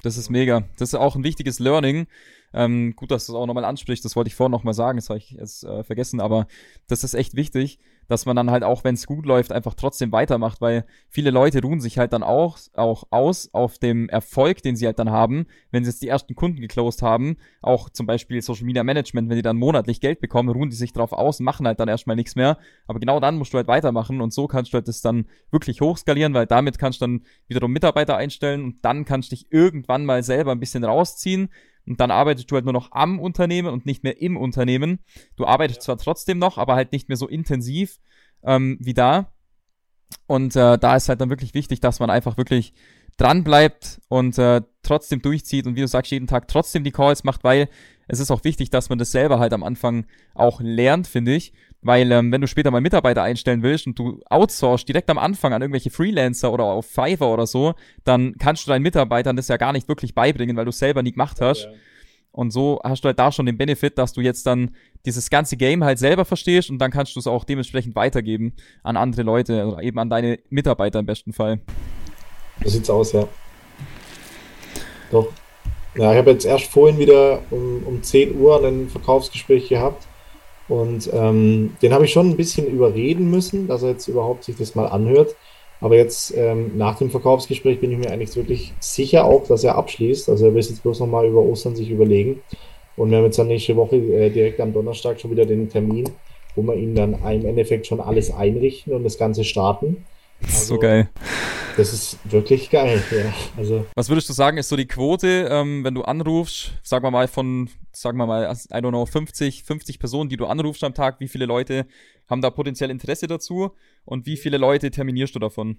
Das 0.01 0.17
ist 0.17 0.31
mega. 0.31 0.63
Das 0.79 0.89
ist 0.89 0.95
auch 0.95 1.15
ein 1.15 1.23
wichtiges 1.23 1.59
Learning. 1.59 2.07
Ähm, 2.53 2.93
gut, 2.95 3.11
dass 3.11 3.27
du 3.27 3.33
es 3.33 3.37
auch 3.37 3.45
nochmal 3.45 3.65
ansprichst. 3.65 4.03
Das 4.03 4.15
wollte 4.15 4.29
ich 4.29 4.35
vorhin 4.35 4.51
nochmal 4.51 4.73
sagen. 4.73 4.97
Das 4.97 5.09
habe 5.09 5.19
ich 5.19 5.31
jetzt 5.31 5.63
äh, 5.63 5.83
vergessen. 5.83 6.19
Aber 6.19 6.47
das 6.87 7.03
ist 7.03 7.13
echt 7.13 7.35
wichtig 7.35 7.77
dass 8.07 8.25
man 8.25 8.35
dann 8.35 8.51
halt 8.51 8.63
auch, 8.63 8.83
wenn 8.83 8.95
es 8.95 9.07
gut 9.07 9.25
läuft, 9.25 9.51
einfach 9.51 9.73
trotzdem 9.73 10.11
weitermacht, 10.11 10.61
weil 10.61 10.85
viele 11.09 11.31
Leute 11.31 11.61
ruhen 11.61 11.79
sich 11.79 11.97
halt 11.97 12.13
dann 12.13 12.23
auch, 12.23 12.57
auch 12.75 13.05
aus 13.09 13.53
auf 13.53 13.77
dem 13.79 14.09
Erfolg, 14.09 14.61
den 14.61 14.75
sie 14.75 14.85
halt 14.85 14.99
dann 14.99 15.11
haben, 15.11 15.45
wenn 15.71 15.83
sie 15.83 15.89
jetzt 15.91 16.01
die 16.01 16.07
ersten 16.07 16.35
Kunden 16.35 16.61
geclosed 16.61 17.01
haben, 17.01 17.37
auch 17.61 17.89
zum 17.89 18.05
Beispiel 18.05 18.41
Social 18.41 18.65
Media 18.65 18.83
Management, 18.83 19.29
wenn 19.29 19.35
die 19.37 19.41
dann 19.41 19.57
monatlich 19.57 20.01
Geld 20.01 20.19
bekommen, 20.19 20.49
ruhen 20.49 20.69
die 20.69 20.75
sich 20.75 20.93
drauf 20.93 21.13
aus 21.13 21.39
und 21.39 21.45
machen 21.45 21.65
halt 21.65 21.79
dann 21.79 21.87
erstmal 21.87 22.15
nichts 22.15 22.35
mehr. 22.35 22.57
Aber 22.87 22.99
genau 22.99 23.19
dann 23.19 23.37
musst 23.37 23.53
du 23.53 23.57
halt 23.57 23.67
weitermachen 23.67 24.21
und 24.21 24.33
so 24.33 24.47
kannst 24.47 24.73
du 24.73 24.75
halt 24.75 24.87
das 24.87 25.01
dann 25.01 25.25
wirklich 25.51 25.81
hochskalieren, 25.81 26.33
weil 26.33 26.47
damit 26.47 26.79
kannst 26.79 27.01
du 27.01 27.05
dann 27.05 27.21
wiederum 27.47 27.71
Mitarbeiter 27.71 28.17
einstellen 28.17 28.63
und 28.63 28.85
dann 28.85 29.05
kannst 29.05 29.31
du 29.31 29.35
dich 29.35 29.51
irgendwann 29.51 30.05
mal 30.05 30.23
selber 30.23 30.51
ein 30.51 30.59
bisschen 30.59 30.83
rausziehen, 30.83 31.49
und 31.91 31.99
dann 31.99 32.09
arbeitest 32.09 32.49
du 32.49 32.55
halt 32.55 32.63
nur 32.63 32.73
noch 32.73 32.93
am 32.93 33.19
Unternehmen 33.19 33.67
und 33.67 33.85
nicht 33.85 34.01
mehr 34.01 34.21
im 34.21 34.37
Unternehmen. 34.37 34.99
Du 35.35 35.45
arbeitest 35.45 35.81
zwar 35.81 35.97
trotzdem 35.97 36.39
noch, 36.39 36.57
aber 36.57 36.75
halt 36.75 36.93
nicht 36.93 37.09
mehr 37.09 37.17
so 37.17 37.27
intensiv 37.27 37.99
ähm, 38.43 38.77
wie 38.79 38.93
da. 38.93 39.33
Und 40.25 40.55
äh, 40.55 40.77
da 40.77 40.95
ist 40.95 41.09
halt 41.09 41.19
dann 41.19 41.29
wirklich 41.29 41.53
wichtig, 41.53 41.81
dass 41.81 41.99
man 41.99 42.09
einfach 42.09 42.37
wirklich 42.37 42.71
dran 43.17 43.43
bleibt 43.43 43.99
und 44.07 44.37
äh, 44.37 44.61
trotzdem 44.83 45.21
durchzieht 45.21 45.67
und 45.67 45.75
wie 45.75 45.81
du 45.81 45.87
sagst, 45.89 46.13
jeden 46.13 46.27
Tag 46.27 46.47
trotzdem 46.47 46.85
die 46.85 46.91
Calls 46.91 47.25
macht, 47.25 47.43
weil 47.43 47.67
es 48.07 48.21
ist 48.21 48.31
auch 48.31 48.45
wichtig, 48.45 48.69
dass 48.69 48.87
man 48.87 48.97
das 48.97 49.11
selber 49.11 49.39
halt 49.39 49.51
am 49.51 49.63
Anfang 49.63 50.05
auch 50.33 50.61
lernt, 50.61 51.07
finde 51.07 51.35
ich, 51.35 51.51
Weil 51.83 52.11
ähm, 52.11 52.31
wenn 52.31 52.41
du 52.41 52.47
später 52.47 52.69
mal 52.69 52.81
Mitarbeiter 52.81 53.23
einstellen 53.23 53.63
willst 53.63 53.87
und 53.87 53.97
du 53.97 54.21
outsourcest 54.29 54.87
direkt 54.87 55.09
am 55.09 55.17
Anfang 55.17 55.51
an 55.53 55.61
irgendwelche 55.61 55.89
Freelancer 55.89 56.53
oder 56.53 56.65
auf 56.65 56.85
Fiverr 56.85 57.33
oder 57.33 57.47
so, 57.47 57.73
dann 58.03 58.35
kannst 58.37 58.65
du 58.65 58.69
deinen 58.69 58.83
Mitarbeitern 58.83 59.35
das 59.35 59.47
ja 59.47 59.57
gar 59.57 59.73
nicht 59.73 59.87
wirklich 59.87 60.13
beibringen, 60.13 60.55
weil 60.55 60.65
du 60.65 60.71
selber 60.71 61.01
nie 61.01 61.11
gemacht 61.11 61.41
hast. 61.41 61.63
Ja. 61.63 61.71
Und 62.33 62.51
so 62.51 62.79
hast 62.83 63.03
du 63.03 63.07
halt 63.07 63.19
da 63.19 63.31
schon 63.31 63.47
den 63.47 63.57
Benefit, 63.57 63.97
dass 63.97 64.13
du 64.13 64.21
jetzt 64.21 64.45
dann 64.45 64.75
dieses 65.05 65.29
ganze 65.29 65.57
Game 65.57 65.83
halt 65.83 65.97
selber 65.97 66.23
verstehst 66.23 66.69
und 66.69 66.77
dann 66.77 66.91
kannst 66.91 67.15
du 67.15 67.19
es 67.19 67.27
auch 67.27 67.43
dementsprechend 67.43 67.95
weitergeben 67.95 68.53
an 68.83 68.95
andere 68.95 69.23
Leute, 69.23 69.61
also 69.61 69.79
eben 69.79 69.99
an 69.99 70.09
deine 70.09 70.39
Mitarbeiter 70.49 70.99
im 70.99 71.07
besten 71.07 71.33
Fall. 71.33 71.59
So 72.63 72.69
sieht's 72.69 72.89
aus, 72.89 73.11
ja. 73.11 73.27
Doch. 75.11 75.27
Ja, 75.95 76.11
ich 76.11 76.17
habe 76.19 76.31
jetzt 76.31 76.45
erst 76.45 76.67
vorhin 76.67 76.99
wieder 76.99 77.41
um, 77.49 77.83
um 77.85 78.01
10 78.01 78.39
Uhr 78.39 78.63
ein 78.63 78.87
Verkaufsgespräch 78.87 79.67
gehabt 79.67 80.07
und 80.71 81.09
ähm, 81.11 81.75
den 81.81 81.91
habe 81.91 82.05
ich 82.05 82.13
schon 82.13 82.29
ein 82.29 82.37
bisschen 82.37 82.65
überreden 82.65 83.29
müssen, 83.29 83.67
dass 83.67 83.83
er 83.83 83.89
jetzt 83.89 84.07
überhaupt 84.07 84.45
sich 84.45 84.55
das 84.55 84.73
mal 84.73 84.85
anhört. 84.85 85.35
Aber 85.81 85.97
jetzt 85.97 86.33
ähm, 86.37 86.77
nach 86.77 86.97
dem 86.97 87.09
Verkaufsgespräch 87.09 87.81
bin 87.81 87.91
ich 87.91 87.97
mir 87.97 88.09
eigentlich 88.09 88.33
wirklich 88.37 88.71
sicher 88.79 89.25
auch, 89.25 89.45
dass 89.45 89.65
er 89.65 89.75
abschließt. 89.75 90.29
Also 90.29 90.45
er 90.45 90.53
will 90.53 90.61
jetzt 90.61 90.81
bloß 90.81 91.01
nochmal 91.01 91.27
über 91.27 91.41
Ostern 91.41 91.75
sich 91.75 91.89
überlegen. 91.89 92.41
Und 92.95 93.11
wir 93.11 93.17
haben 93.17 93.25
jetzt 93.25 93.37
dann 93.37 93.49
nächste 93.49 93.75
Woche 93.75 93.97
äh, 93.97 94.29
direkt 94.29 94.61
am 94.61 94.71
Donnerstag 94.71 95.19
schon 95.19 95.31
wieder 95.31 95.45
den 95.45 95.67
Termin, 95.67 96.09
wo 96.55 96.61
wir 96.61 96.75
ihm 96.75 96.95
dann 96.95 97.15
im 97.15 97.45
Endeffekt 97.45 97.85
schon 97.85 97.99
alles 97.99 98.31
einrichten 98.31 98.93
und 98.93 99.03
das 99.03 99.17
Ganze 99.17 99.43
starten. 99.43 100.05
Also, 100.51 100.75
so 100.75 100.79
geil. 100.79 101.09
Das 101.77 101.93
ist 101.93 102.17
wirklich 102.25 102.69
geil, 102.69 103.01
ja. 103.11 103.33
Also. 103.57 103.85
Was 103.95 104.09
würdest 104.09 104.27
du 104.29 104.33
sagen, 104.33 104.57
ist 104.57 104.69
so 104.69 104.75
die 104.75 104.87
Quote, 104.87 105.47
ähm, 105.49 105.83
wenn 105.83 105.95
du 105.95 106.03
anrufst, 106.03 106.73
sagen 106.83 107.05
wir 107.05 107.11
mal 107.11 107.27
von, 107.27 107.69
sagen 107.91 108.17
wir 108.17 108.25
mal, 108.25 108.43
I 108.43 108.75
don't 108.75 108.89
know, 108.89 109.05
50, 109.05 109.63
50 109.63 109.99
Personen, 109.99 110.29
die 110.29 110.37
du 110.37 110.45
anrufst 110.47 110.83
am 110.83 110.93
Tag, 110.93 111.19
wie 111.19 111.27
viele 111.27 111.45
Leute 111.45 111.85
haben 112.29 112.41
da 112.41 112.49
potenziell 112.49 112.89
Interesse 112.89 113.27
dazu 113.27 113.71
und 114.05 114.25
wie 114.25 114.37
viele 114.37 114.57
Leute 114.57 114.91
terminierst 114.91 115.35
du 115.35 115.39
davon? 115.39 115.77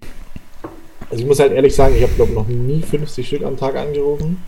Also 1.09 1.23
ich 1.23 1.27
muss 1.27 1.39
halt 1.39 1.51
ehrlich 1.51 1.75
sagen, 1.75 1.95
ich 1.95 2.03
habe 2.03 2.13
glaube 2.13 2.33
noch 2.33 2.47
nie 2.47 2.81
50 2.81 3.27
Stück 3.27 3.43
am 3.43 3.57
Tag 3.57 3.75
angerufen. 3.75 4.41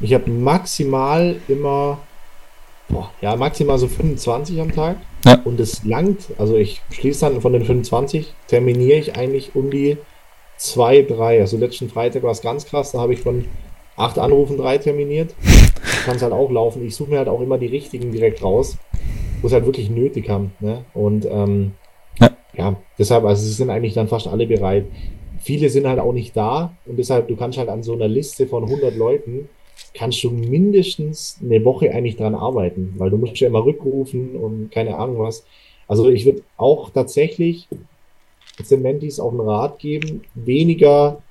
Ich 0.00 0.12
habe 0.12 0.30
maximal 0.30 1.36
immer, 1.48 1.98
boah, 2.88 3.10
ja, 3.20 3.36
maximal 3.36 3.78
so 3.78 3.88
25 3.88 4.60
am 4.60 4.72
Tag. 4.72 4.96
Ja. 5.24 5.40
Und 5.44 5.58
es 5.60 5.84
langt, 5.84 6.28
also 6.38 6.56
ich 6.56 6.82
schließe 6.90 7.20
dann 7.20 7.40
von 7.40 7.52
den 7.52 7.64
25, 7.64 8.32
terminiere 8.46 8.98
ich 8.98 9.16
eigentlich 9.16 9.54
um 9.54 9.70
die 9.70 9.96
zwei, 10.56 11.02
drei. 11.02 11.40
Also 11.40 11.56
letzten 11.56 11.88
Freitag 11.88 12.22
war 12.22 12.30
es 12.30 12.42
ganz 12.42 12.66
krass, 12.66 12.92
da 12.92 13.00
habe 13.00 13.14
ich 13.14 13.20
von 13.20 13.46
acht 13.96 14.18
Anrufen 14.18 14.56
drei 14.56 14.78
terminiert. 14.78 15.34
Kann 16.04 16.16
es 16.16 16.22
halt 16.22 16.32
auch 16.32 16.50
laufen. 16.50 16.84
Ich 16.84 16.94
suche 16.94 17.10
mir 17.10 17.18
halt 17.18 17.28
auch 17.28 17.40
immer 17.40 17.58
die 17.58 17.66
richtigen 17.66 18.12
direkt 18.12 18.42
raus, 18.42 18.76
wo 19.40 19.46
es 19.46 19.52
halt 19.52 19.66
wirklich 19.66 19.90
nötig 19.90 20.28
haben. 20.28 20.52
Ne? 20.60 20.84
Und 20.92 21.26
ähm, 21.26 21.72
ja. 22.20 22.30
ja, 22.54 22.76
deshalb, 22.98 23.24
also 23.24 23.42
sie 23.42 23.52
sind 23.52 23.70
eigentlich 23.70 23.94
dann 23.94 24.08
fast 24.08 24.26
alle 24.26 24.46
bereit. 24.46 24.86
Viele 25.40 25.68
sind 25.68 25.86
halt 25.86 25.98
auch 25.98 26.12
nicht 26.12 26.36
da 26.36 26.76
und 26.86 26.98
deshalb, 26.98 27.28
du 27.28 27.36
kannst 27.36 27.58
halt 27.58 27.68
an 27.68 27.82
so 27.82 27.92
einer 27.92 28.08
Liste 28.08 28.46
von 28.46 28.64
100 28.64 28.96
Leuten, 28.96 29.48
kannst 29.94 30.22
du 30.24 30.30
mindestens 30.30 31.38
eine 31.42 31.64
Woche 31.64 31.90
eigentlich 31.92 32.16
dran 32.16 32.34
arbeiten, 32.34 32.94
weil 32.98 33.10
du 33.10 33.16
musst 33.16 33.38
ja 33.38 33.46
immer 33.46 33.64
rückrufen 33.64 34.36
und 34.36 34.70
keine 34.70 34.96
Ahnung 34.96 35.20
was. 35.20 35.44
Also 35.86 36.08
ich 36.10 36.26
würde 36.26 36.42
auch 36.56 36.90
tatsächlich 36.90 37.68
Cementis 38.62 39.20
auch 39.20 39.30
einen 39.30 39.40
Rat 39.40 39.78
geben, 39.78 40.22
weniger, 40.34 41.22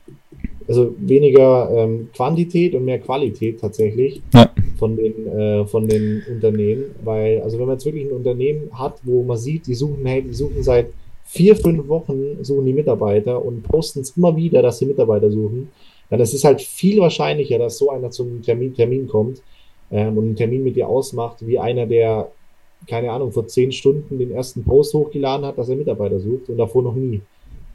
also 0.68 0.96
weniger 0.98 1.70
ähm, 1.76 2.10
Quantität 2.14 2.76
und 2.76 2.86
mehr 2.86 3.00
Qualität 3.00 3.60
tatsächlich 3.60 4.22
ja. 4.34 4.50
von, 4.78 4.96
den, 4.96 5.28
äh, 5.28 5.66
von 5.66 5.88
den 5.88 6.24
Unternehmen. 6.30 6.86
Weil, 7.04 7.42
also 7.42 7.60
wenn 7.60 7.66
man 7.66 7.76
jetzt 7.76 7.86
wirklich 7.86 8.06
ein 8.06 8.12
Unternehmen 8.12 8.70
hat, 8.74 9.00
wo 9.04 9.24
man 9.24 9.38
sieht, 9.38 9.68
die 9.68 9.76
suchen, 9.76 10.06
hey, 10.06 10.22
die 10.22 10.34
suchen 10.34 10.64
seit 10.64 10.88
vier, 11.26 11.56
fünf 11.56 11.88
Wochen, 11.88 12.44
suchen 12.44 12.66
die 12.66 12.74
Mitarbeiter 12.74 13.44
und 13.44 13.64
posten 13.64 14.02
es 14.02 14.16
immer 14.18 14.36
wieder, 14.36 14.62
dass 14.62 14.80
sie 14.80 14.86
Mitarbeiter 14.86 15.32
suchen, 15.32 15.70
dann 16.18 16.24
ist 16.24 16.34
es 16.34 16.44
halt 16.44 16.62
viel 16.62 17.00
wahrscheinlicher, 17.00 17.58
dass 17.58 17.78
so 17.78 17.90
einer 17.90 18.12
zum 18.12 18.42
Termin, 18.42 18.74
Termin 18.74 19.08
kommt 19.08 19.42
ähm, 19.92 20.18
und 20.18 20.26
einen 20.26 20.36
Termin 20.36 20.64
mit 20.64 20.76
dir 20.76 20.88
ausmacht, 20.88 21.46
wie 21.46 21.60
einer, 21.60 21.86
der 21.86 22.32
keine 22.88 23.12
Ahnung, 23.12 23.32
vor 23.32 23.48
zehn 23.48 23.72
Stunden 23.72 24.20
den 24.20 24.32
ersten 24.32 24.64
Post 24.64 24.94
hochgeladen 24.94 25.46
hat, 25.46 25.58
dass 25.58 25.70
er 25.70 25.76
Mitarbeiter 25.76 26.20
sucht 26.20 26.50
und 26.50 26.58
davor 26.58 26.84
noch 26.84 26.96
nie. 26.96 27.22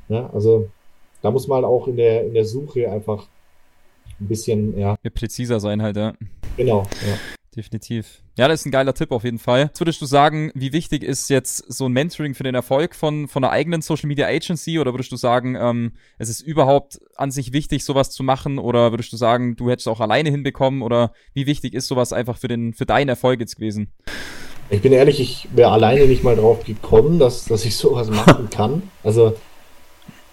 Ja, 0.09 0.29
also 0.31 0.68
da 1.22 1.31
muss 1.31 1.46
man 1.48 1.57
halt 1.57 1.66
auch 1.66 1.88
in 1.88 1.96
der, 1.96 2.27
in 2.27 2.35
der 2.35 2.44
Suche 2.44 2.90
einfach 2.90 3.27
ein 4.20 4.29
bisschen, 4.29 4.79
ja. 4.79 4.96
Präziser 5.14 5.61
sein 5.61 5.83
halt, 5.83 5.96
ja. 5.96 6.12
Genau, 6.57 6.83
ja. 7.07 7.38
Definitiv. 7.59 8.23
Ja, 8.37 8.47
das 8.47 8.61
ist 8.61 8.66
ein 8.66 8.71
geiler 8.71 8.94
Tipp 8.94 9.11
auf 9.11 9.25
jeden 9.25 9.40
Fall. 9.40 9.71
Was 9.73 9.81
würdest 9.81 10.01
du 10.01 10.07
sagen, 10.07 10.53
wie 10.55 10.73
wichtig 10.73 11.03
ist 11.03 11.29
jetzt 11.29 11.57
so 11.66 11.87
ein 11.87 11.92
Mentoring 11.92 12.37
für 12.37 12.44
den 12.44 12.55
Erfolg 12.55 12.94
von, 12.94 13.27
von 13.27 13.42
einer 13.42 13.53
eigenen 13.53 13.83
Social 13.83 14.07
Media 14.07 14.29
Agency? 14.29 14.79
Oder 14.79 14.94
würdest 14.94 15.11
du 15.11 15.16
sagen, 15.16 15.57
ähm, 15.61 15.90
es 16.18 16.29
ist 16.29 16.40
überhaupt 16.40 17.01
an 17.16 17.33
sich 17.33 17.53
wichtig, 17.53 17.85
sowas 17.85 18.11
zu 18.11 18.23
machen? 18.23 18.61
Oder 18.61 18.92
würdest 18.92 19.12
du 19.12 19.16
sagen, 19.16 19.57
du 19.57 19.71
hättest 19.71 19.88
auch 19.88 19.99
alleine 19.99 20.31
hinbekommen? 20.31 20.83
Oder 20.83 21.12
wie 21.35 21.47
wichtig 21.47 21.75
ist 21.75 21.88
sowas 21.88 22.12
einfach 22.12 22.38
für 22.38 22.47
den, 22.47 22.75
für 22.75 22.87
deinen 22.87 23.09
Erfolg 23.09 23.40
jetzt 23.40 23.57
gewesen? 23.57 23.92
Ich 24.71 24.81
bin 24.81 24.92
ehrlich, 24.92 25.18
ich 25.18 25.49
wäre 25.53 25.73
alleine 25.73 26.07
nicht 26.07 26.23
mal 26.23 26.37
drauf 26.37 26.62
gekommen, 26.62 27.18
dass, 27.18 27.47
dass 27.47 27.64
ich 27.64 27.75
sowas 27.75 28.09
machen 28.09 28.51
kann. 28.55 28.83
Also 29.03 29.35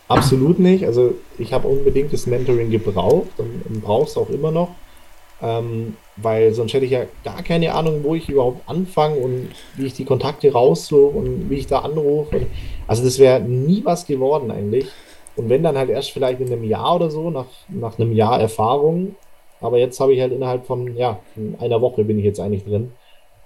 absolut 0.08 0.60
nicht. 0.60 0.86
Also 0.86 1.16
ich 1.40 1.54
habe 1.54 1.68
unbedingt 1.68 2.14
das 2.14 2.28
Mentoring 2.28 2.70
gebraucht 2.70 3.40
und, 3.40 3.66
und 3.68 3.82
brauche 3.82 4.06
es 4.06 4.16
auch 4.16 4.30
immer 4.30 4.52
noch. 4.52 4.76
Ähm, 5.42 5.96
weil 6.18 6.54
sonst 6.54 6.74
hätte 6.74 6.86
ich 6.86 6.92
ja 6.92 7.06
gar 7.24 7.44
keine 7.44 7.74
Ahnung, 7.74 8.04
wo 8.04 8.16
ich 8.16 8.30
überhaupt 8.30 8.68
anfange 8.70 9.18
und 9.18 9.50
wie 9.76 9.88
ich 9.88 9.94
die 9.94 10.06
Kontakte 10.06 10.52
raussuche 10.52 11.18
und 11.18 11.50
wie 11.50 11.56
ich 11.56 11.68
da 11.68 11.80
anrufe. 11.80 12.48
Also 12.88 13.04
das 13.04 13.20
wäre 13.20 13.42
nie 13.42 13.84
was 13.84 14.06
geworden 14.06 14.52
eigentlich. 14.52 14.88
Und 15.36 15.50
wenn 15.50 15.64
dann 15.64 15.78
halt 15.78 15.90
erst 15.90 16.12
vielleicht 16.12 16.40
in 16.40 16.48
einem 16.48 16.64
Jahr 16.64 16.96
oder 16.96 17.12
so, 17.12 17.30
nach, 17.30 17.48
nach 17.68 18.00
einem 18.00 18.14
Jahr 18.14 18.40
Erfahrung. 18.40 19.16
Aber 19.60 19.78
jetzt 19.78 20.00
habe 20.00 20.14
ich 20.14 20.22
halt 20.22 20.32
innerhalb 20.32 20.66
von, 20.66 20.96
ja, 20.96 21.20
einer 21.60 21.82
Woche 21.82 22.04
bin 22.06 22.20
ich 22.20 22.26
jetzt 22.26 22.40
eigentlich 22.40 22.64
drin. 22.64 22.92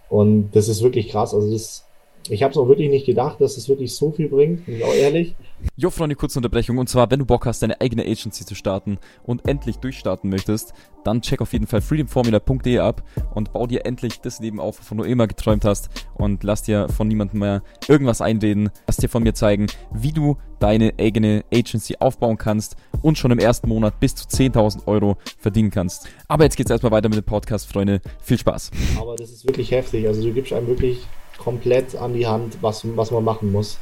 Und 0.09 0.51
das 0.51 0.67
ist 0.67 0.83
wirklich 0.83 1.09
krass. 1.09 1.33
Also 1.33 1.51
das, 1.51 1.87
ich 2.29 2.43
habe 2.43 2.51
es 2.51 2.57
auch 2.57 2.67
wirklich 2.67 2.89
nicht 2.89 3.05
gedacht, 3.05 3.41
dass 3.41 3.57
es 3.57 3.69
wirklich 3.69 3.95
so 3.95 4.11
viel 4.11 4.27
bringt, 4.27 4.65
bin 4.65 4.75
ich 4.75 4.83
auch 4.83 4.93
ehrlich. 4.93 5.35
Jo, 5.75 5.89
Freunde, 5.89 6.15
kurze 6.15 6.39
Unterbrechung. 6.39 6.77
Und 6.77 6.89
zwar, 6.89 7.09
wenn 7.11 7.19
du 7.19 7.25
Bock 7.25 7.45
hast, 7.45 7.61
deine 7.61 7.79
eigene 7.81 8.03
Agency 8.03 8.45
zu 8.45 8.55
starten 8.55 8.97
und 9.23 9.47
endlich 9.47 9.77
durchstarten 9.77 10.29
möchtest, 10.29 10.73
dann 11.03 11.21
check 11.21 11.41
auf 11.41 11.53
jeden 11.53 11.67
Fall 11.67 11.81
freedomformula.de 11.81 12.79
ab 12.79 13.03
und 13.33 13.53
bau 13.53 13.67
dir 13.67 13.85
endlich 13.85 14.21
das 14.21 14.39
Leben 14.39 14.59
auf, 14.59 14.79
wovon 14.79 14.99
du 14.99 15.03
immer 15.03 15.27
geträumt 15.27 15.65
hast 15.65 15.89
und 16.15 16.43
lass 16.43 16.63
dir 16.63 16.89
von 16.89 17.07
niemandem 17.07 17.39
mehr 17.39 17.63
irgendwas 17.87 18.21
einreden. 18.21 18.69
Lass 18.87 18.97
dir 18.97 19.09
von 19.09 19.23
mir 19.23 19.33
zeigen, 19.33 19.67
wie 19.93 20.11
du 20.11 20.37
deine 20.59 20.93
eigene 20.99 21.45
Agency 21.53 21.95
aufbauen 21.99 22.37
kannst 22.37 22.75
und 23.01 23.17
schon 23.17 23.31
im 23.31 23.39
ersten 23.39 23.69
Monat 23.69 23.99
bis 23.99 24.15
zu 24.15 24.27
10.000 24.27 24.87
Euro 24.87 25.17
verdienen 25.37 25.71
kannst. 25.71 26.07
Aber 26.27 26.43
jetzt 26.43 26.57
geht's 26.57 26.71
erstmal 26.71 26.91
weiter 26.91 27.09
mit 27.09 27.17
dem 27.17 27.23
Podcast, 27.25 27.71
Freunde. 27.71 28.01
Viel 28.21 28.37
Spaß. 28.37 28.71
Aber 28.99 29.15
das 29.15 29.31
ist 29.31 29.45
wirklich 29.45 29.71
heftig. 29.71 30.07
Also 30.07 30.21
du 30.21 30.33
gibst 30.33 30.51
einem 30.51 30.67
wirklich 30.67 31.05
komplett 31.37 31.95
an 31.95 32.13
die 32.13 32.27
Hand, 32.27 32.57
was, 32.61 32.85
was 32.95 33.11
man 33.11 33.23
machen 33.23 33.51
muss. 33.51 33.79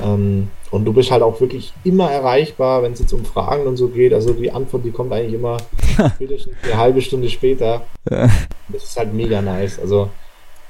Ähm, 0.00 0.48
und 0.70 0.84
du 0.84 0.92
bist 0.92 1.10
halt 1.10 1.22
auch 1.22 1.40
wirklich 1.40 1.72
immer 1.84 2.10
erreichbar, 2.10 2.82
wenn 2.82 2.92
es 2.92 3.00
jetzt 3.00 3.12
um 3.12 3.24
Fragen 3.24 3.66
und 3.66 3.76
so 3.76 3.88
geht. 3.88 4.12
Also 4.12 4.32
die 4.32 4.50
Antwort, 4.50 4.84
die 4.84 4.90
kommt 4.90 5.12
eigentlich 5.12 5.34
immer 5.34 5.56
eine 5.98 6.76
halbe 6.76 7.00
Stunde 7.00 7.28
später. 7.28 7.86
Ja. 8.10 8.28
Das 8.68 8.84
ist 8.84 8.96
halt 8.96 9.12
mega 9.14 9.40
nice. 9.40 9.78
Also 9.78 10.10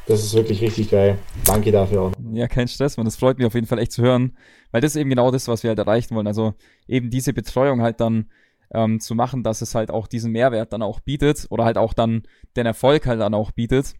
das 0.06 0.24
ist 0.24 0.34
wirklich 0.34 0.62
richtig 0.62 0.90
geil. 0.90 1.18
Danke 1.44 1.72
dafür 1.72 2.02
auch. 2.02 2.12
Ja, 2.32 2.46
kein 2.46 2.68
Stress, 2.68 2.96
man. 2.96 3.04
Das 3.04 3.16
freut 3.16 3.38
mich 3.38 3.46
auf 3.46 3.54
jeden 3.54 3.66
Fall 3.66 3.78
echt 3.78 3.92
zu 3.92 4.02
hören, 4.02 4.36
weil 4.70 4.80
das 4.80 4.92
ist 4.92 5.00
eben 5.00 5.10
genau 5.10 5.30
das, 5.30 5.48
was 5.48 5.62
wir 5.62 5.68
halt 5.68 5.78
erreichen 5.78 6.14
wollen. 6.14 6.26
Also 6.26 6.54
eben 6.86 7.10
diese 7.10 7.32
Betreuung 7.32 7.82
halt 7.82 8.00
dann 8.00 8.30
ähm, 8.72 9.00
zu 9.00 9.14
machen, 9.14 9.42
dass 9.42 9.62
es 9.62 9.74
halt 9.74 9.90
auch 9.90 10.06
diesen 10.06 10.32
Mehrwert 10.32 10.72
dann 10.72 10.82
auch 10.82 11.00
bietet 11.00 11.46
oder 11.50 11.64
halt 11.64 11.76
auch 11.76 11.92
dann 11.92 12.22
den 12.56 12.66
Erfolg 12.66 13.06
halt 13.06 13.20
dann 13.20 13.34
auch 13.34 13.50
bietet. 13.50 13.94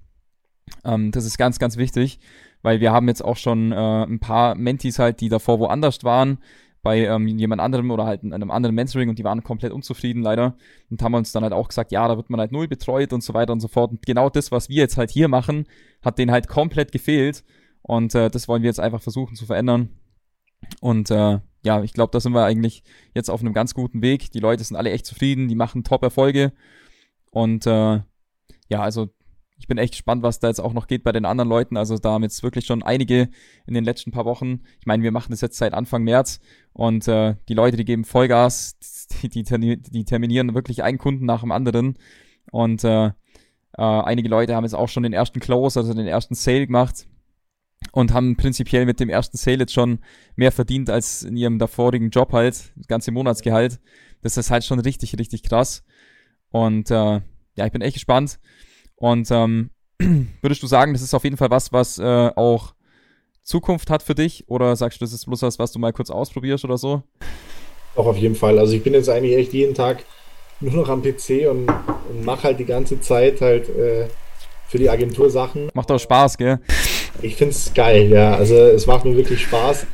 Ähm, 0.84 1.10
das 1.10 1.24
ist 1.24 1.38
ganz, 1.38 1.58
ganz 1.58 1.76
wichtig 1.76 2.20
weil 2.68 2.80
wir 2.82 2.92
haben 2.92 3.08
jetzt 3.08 3.24
auch 3.24 3.38
schon 3.38 3.72
äh, 3.72 4.04
ein 4.04 4.20
paar 4.20 4.54
Mentis 4.54 4.98
halt, 4.98 5.22
die 5.22 5.30
davor 5.30 5.58
woanders 5.58 6.04
waren, 6.04 6.36
bei 6.82 7.06
ähm, 7.06 7.26
jemand 7.26 7.62
anderem 7.62 7.90
oder 7.90 8.04
halt 8.04 8.22
in 8.22 8.34
einem 8.34 8.50
anderen 8.50 8.74
Mentoring 8.74 9.08
und 9.08 9.18
die 9.18 9.24
waren 9.24 9.42
komplett 9.42 9.72
unzufrieden 9.72 10.20
leider 10.20 10.54
und 10.90 11.00
haben 11.00 11.14
uns 11.14 11.32
dann 11.32 11.44
halt 11.44 11.54
auch 11.54 11.68
gesagt, 11.68 11.92
ja, 11.92 12.06
da 12.06 12.18
wird 12.18 12.28
man 12.28 12.40
halt 12.40 12.52
null 12.52 12.68
betreut 12.68 13.14
und 13.14 13.22
so 13.22 13.32
weiter 13.32 13.54
und 13.54 13.60
so 13.60 13.68
fort. 13.68 13.92
Und 13.92 14.04
genau 14.04 14.28
das, 14.28 14.52
was 14.52 14.68
wir 14.68 14.76
jetzt 14.76 14.98
halt 14.98 15.10
hier 15.10 15.28
machen, 15.28 15.64
hat 16.02 16.18
denen 16.18 16.30
halt 16.30 16.46
komplett 16.46 16.92
gefehlt 16.92 17.42
und 17.80 18.14
äh, 18.14 18.28
das 18.28 18.48
wollen 18.48 18.60
wir 18.60 18.68
jetzt 18.68 18.80
einfach 18.80 19.00
versuchen 19.00 19.34
zu 19.34 19.46
verändern. 19.46 19.88
Und 20.82 21.10
äh, 21.10 21.38
ja, 21.64 21.82
ich 21.82 21.94
glaube, 21.94 22.10
da 22.12 22.20
sind 22.20 22.34
wir 22.34 22.44
eigentlich 22.44 22.82
jetzt 23.14 23.30
auf 23.30 23.40
einem 23.40 23.54
ganz 23.54 23.72
guten 23.72 24.02
Weg. 24.02 24.30
Die 24.32 24.40
Leute 24.40 24.62
sind 24.62 24.76
alle 24.76 24.90
echt 24.90 25.06
zufrieden, 25.06 25.48
die 25.48 25.56
machen 25.56 25.84
Top-Erfolge 25.84 26.52
und 27.30 27.66
äh, 27.66 28.00
ja, 28.68 28.82
also 28.82 29.08
ich 29.58 29.66
bin 29.66 29.78
echt 29.78 29.94
gespannt, 29.94 30.22
was 30.22 30.38
da 30.38 30.48
jetzt 30.48 30.60
auch 30.60 30.72
noch 30.72 30.86
geht 30.86 31.02
bei 31.02 31.12
den 31.12 31.24
anderen 31.24 31.48
Leuten. 31.48 31.76
Also 31.76 31.98
da 31.98 32.12
haben 32.12 32.22
jetzt 32.22 32.42
wirklich 32.42 32.64
schon 32.64 32.82
einige 32.82 33.28
in 33.66 33.74
den 33.74 33.84
letzten 33.84 34.12
paar 34.12 34.24
Wochen. 34.24 34.60
Ich 34.80 34.86
meine, 34.86 35.02
wir 35.02 35.12
machen 35.12 35.30
das 35.32 35.40
jetzt 35.40 35.58
seit 35.58 35.74
Anfang 35.74 36.04
März 36.04 36.40
und 36.72 37.08
äh, 37.08 37.34
die 37.48 37.54
Leute, 37.54 37.76
die 37.76 37.84
geben 37.84 38.04
Vollgas, 38.04 38.78
die, 39.22 39.28
die, 39.28 39.42
die 39.42 40.04
terminieren 40.04 40.54
wirklich 40.54 40.82
einen 40.82 40.98
Kunden 40.98 41.26
nach 41.26 41.40
dem 41.40 41.52
anderen. 41.52 41.98
Und 42.50 42.84
äh, 42.84 43.06
äh, 43.06 43.12
einige 43.76 44.28
Leute 44.28 44.54
haben 44.54 44.64
jetzt 44.64 44.74
auch 44.74 44.88
schon 44.88 45.02
den 45.02 45.12
ersten 45.12 45.40
Close, 45.40 45.78
also 45.78 45.92
den 45.92 46.06
ersten 46.06 46.34
Sale 46.34 46.66
gemacht. 46.66 47.06
und 47.92 48.12
haben 48.12 48.36
prinzipiell 48.36 48.86
mit 48.86 49.00
dem 49.00 49.08
ersten 49.08 49.36
Sale 49.36 49.58
jetzt 49.58 49.72
schon 49.72 50.00
mehr 50.36 50.52
verdient 50.52 50.90
als 50.90 51.22
in 51.22 51.36
ihrem 51.36 51.58
davorigen 51.58 52.10
Job 52.10 52.32
halt, 52.32 52.72
das 52.76 52.86
ganze 52.88 53.12
Monatsgehalt. 53.12 53.80
Das 54.22 54.36
ist 54.36 54.50
halt 54.50 54.64
schon 54.64 54.80
richtig, 54.80 55.18
richtig 55.18 55.42
krass. 55.42 55.84
Und 56.50 56.90
äh, 56.90 57.20
ja, 57.54 57.66
ich 57.66 57.72
bin 57.72 57.82
echt 57.82 57.94
gespannt. 57.94 58.38
Und 58.98 59.30
ähm, 59.30 59.70
würdest 60.40 60.62
du 60.62 60.66
sagen, 60.66 60.92
das 60.92 61.02
ist 61.02 61.14
auf 61.14 61.24
jeden 61.24 61.36
Fall 61.36 61.50
was, 61.50 61.72
was 61.72 61.98
äh, 61.98 62.30
auch 62.36 62.74
Zukunft 63.42 63.90
hat 63.90 64.02
für 64.02 64.14
dich? 64.14 64.44
Oder 64.48 64.76
sagst 64.76 65.00
du, 65.00 65.04
das 65.04 65.12
ist 65.12 65.26
bloß 65.26 65.42
was, 65.42 65.58
was 65.58 65.72
du 65.72 65.78
mal 65.78 65.92
kurz 65.92 66.10
ausprobierst 66.10 66.64
oder 66.64 66.76
so? 66.76 67.02
Auch 67.96 68.06
auf 68.06 68.16
jeden 68.16 68.34
Fall. 68.34 68.58
Also 68.58 68.74
ich 68.74 68.82
bin 68.82 68.92
jetzt 68.92 69.08
eigentlich 69.08 69.36
echt 69.36 69.52
jeden 69.52 69.74
Tag 69.74 70.04
nur 70.60 70.72
noch 70.72 70.88
am 70.88 71.02
PC 71.02 71.48
und, 71.50 71.68
und 71.68 72.24
mache 72.24 72.44
halt 72.44 72.60
die 72.60 72.64
ganze 72.64 73.00
Zeit 73.00 73.40
halt 73.40 73.68
äh, 73.68 74.08
für 74.68 74.78
die 74.78 74.90
Agentur 74.90 75.30
Sachen. 75.30 75.70
Macht 75.74 75.90
auch 75.90 75.98
Spaß, 75.98 76.36
gell? 76.36 76.60
Ich 77.22 77.36
finde 77.36 77.52
es 77.52 77.72
geil, 77.74 78.10
ja. 78.10 78.34
Also 78.34 78.54
es 78.54 78.86
macht 78.86 79.04
mir 79.04 79.16
wirklich 79.16 79.40
Spaß. 79.42 79.86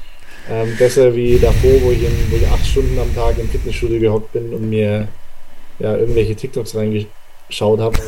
Ähm, 0.50 0.76
besser 0.76 1.14
wie 1.14 1.38
davor, 1.38 1.80
wo 1.82 1.90
ich, 1.90 2.02
in, 2.02 2.12
wo 2.30 2.36
ich 2.36 2.46
acht 2.48 2.66
Stunden 2.66 2.98
am 2.98 3.14
Tag 3.14 3.38
im 3.38 3.48
Fitnessstudio 3.48 3.98
gehockt 3.98 4.32
bin 4.32 4.52
und 4.52 4.68
mir 4.68 5.08
ja, 5.78 5.96
irgendwelche 5.96 6.34
TikToks 6.34 6.74
reingeschaut 7.54 7.80
habe 7.80 7.98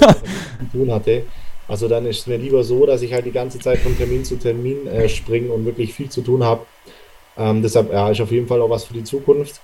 und 0.60 0.70
zu 0.72 0.78
tun 0.78 0.92
hatte. 0.92 1.22
Also 1.68 1.88
dann 1.88 2.06
ist 2.06 2.20
es 2.20 2.26
mir 2.26 2.36
lieber 2.36 2.62
so, 2.62 2.86
dass 2.86 3.02
ich 3.02 3.12
halt 3.12 3.26
die 3.26 3.32
ganze 3.32 3.58
Zeit 3.58 3.78
von 3.78 3.96
Termin 3.96 4.24
zu 4.24 4.36
Termin 4.36 4.86
äh, 4.86 5.08
springe 5.08 5.50
und 5.50 5.64
wirklich 5.64 5.94
viel 5.94 6.08
zu 6.08 6.22
tun 6.22 6.44
habe. 6.44 6.64
Ähm, 7.36 7.62
deshalb 7.62 7.92
ja, 7.92 8.10
ist 8.10 8.20
auf 8.20 8.30
jeden 8.30 8.46
Fall 8.46 8.60
auch 8.62 8.70
was 8.70 8.84
für 8.84 8.94
die 8.94 9.04
Zukunft. 9.04 9.60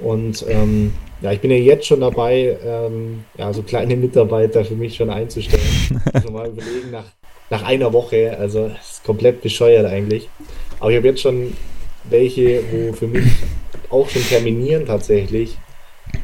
Und 0.00 0.44
ähm, 0.48 0.92
ja, 1.20 1.30
ich 1.30 1.40
bin 1.40 1.52
ja 1.52 1.56
jetzt 1.56 1.86
schon 1.86 2.00
dabei, 2.00 2.58
ähm, 2.64 3.24
ja, 3.38 3.52
so 3.52 3.62
kleine 3.62 3.96
Mitarbeiter 3.96 4.64
für 4.64 4.74
mich 4.74 4.96
schon 4.96 5.10
einzustellen. 5.10 6.02
Also 6.12 6.32
mal 6.32 6.48
überlegen, 6.48 6.90
nach, 6.90 7.04
nach 7.50 7.62
einer 7.62 7.92
Woche, 7.92 8.36
also 8.36 8.66
ist 8.66 9.04
komplett 9.04 9.40
bescheuert 9.40 9.86
eigentlich. 9.86 10.28
Aber 10.80 10.90
ich 10.90 10.96
habe 10.96 11.06
jetzt 11.06 11.20
schon 11.20 11.56
welche, 12.10 12.64
wo 12.72 12.92
für 12.92 13.06
mich 13.06 13.24
auch 13.90 14.08
schon 14.08 14.22
terminieren 14.22 14.84
tatsächlich. 14.84 15.56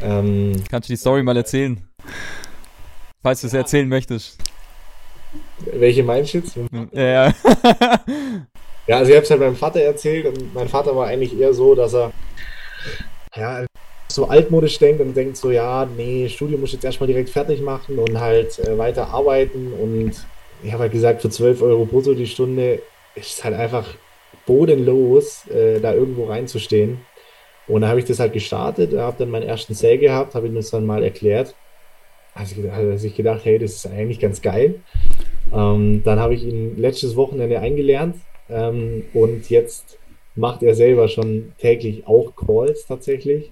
Ähm, 0.02 0.52
Kannst 0.68 0.88
du 0.88 0.92
die 0.92 0.96
Story 0.96 1.22
mal 1.22 1.36
erzählen? 1.36 1.80
Falls 3.22 3.40
du 3.40 3.46
es 3.46 3.52
ja. 3.52 3.60
erzählen 3.60 3.88
möchtest. 3.88 4.38
Welche 5.72 6.02
meinst 6.02 6.34
du 6.34 6.38
jetzt? 6.38 6.56
Ja, 6.92 7.02
ja. 7.02 7.34
ja, 8.86 8.96
also 8.96 9.10
ich 9.10 9.16
habe 9.16 9.24
es 9.24 9.30
halt 9.30 9.40
meinem 9.40 9.56
Vater 9.56 9.80
erzählt 9.80 10.26
und 10.26 10.54
mein 10.54 10.68
Vater 10.68 10.96
war 10.96 11.06
eigentlich 11.06 11.38
eher 11.38 11.52
so, 11.52 11.74
dass 11.74 11.94
er 11.94 12.12
ja, 13.36 13.64
so 14.08 14.26
altmodisch 14.26 14.78
denkt 14.78 15.00
und 15.00 15.14
denkt 15.14 15.36
so, 15.36 15.50
ja, 15.50 15.86
nee, 15.96 16.28
Studium 16.28 16.60
muss 16.60 16.70
ich 16.70 16.74
jetzt 16.74 16.84
erstmal 16.84 17.06
direkt 17.06 17.30
fertig 17.30 17.60
machen 17.60 17.98
und 17.98 18.18
halt 18.20 18.58
äh, 18.58 18.76
weiter 18.76 19.08
arbeiten 19.08 19.72
und 19.72 20.12
ich 20.62 20.72
habe 20.72 20.84
halt 20.84 20.92
gesagt, 20.92 21.22
für 21.22 21.30
12 21.30 21.62
Euro 21.62 21.84
brutto 21.84 22.14
die 22.14 22.26
Stunde 22.26 22.82
ist 23.14 23.38
es 23.38 23.44
halt 23.44 23.54
einfach 23.54 23.86
bodenlos, 24.46 25.46
äh, 25.48 25.80
da 25.80 25.94
irgendwo 25.94 26.24
reinzustehen. 26.24 27.00
Und 27.66 27.82
da 27.82 27.88
habe 27.88 28.00
ich 28.00 28.06
das 28.06 28.18
halt 28.18 28.32
gestartet, 28.32 28.96
habe 28.96 29.16
dann 29.18 29.30
meinen 29.30 29.46
ersten 29.46 29.74
Sale 29.74 29.98
gehabt, 29.98 30.34
habe 30.34 30.48
ihm 30.48 30.56
das 30.56 30.70
dann 30.70 30.86
mal 30.86 31.04
erklärt. 31.04 31.54
Also 32.34 32.56
hat 32.70 32.98
sich 32.98 33.16
gedacht, 33.16 33.40
hey, 33.44 33.58
das 33.58 33.72
ist 33.72 33.86
eigentlich 33.86 34.20
ganz 34.20 34.40
geil. 34.40 34.76
Ähm, 35.52 36.02
dann 36.04 36.18
habe 36.18 36.34
ich 36.34 36.44
ihn 36.44 36.76
letztes 36.76 37.16
Wochenende 37.16 37.60
eingelernt 37.60 38.16
ähm, 38.48 39.04
und 39.14 39.50
jetzt 39.50 39.98
macht 40.36 40.62
er 40.62 40.74
selber 40.74 41.08
schon 41.08 41.52
täglich 41.58 42.06
auch 42.06 42.34
Calls 42.36 42.86
tatsächlich 42.86 43.50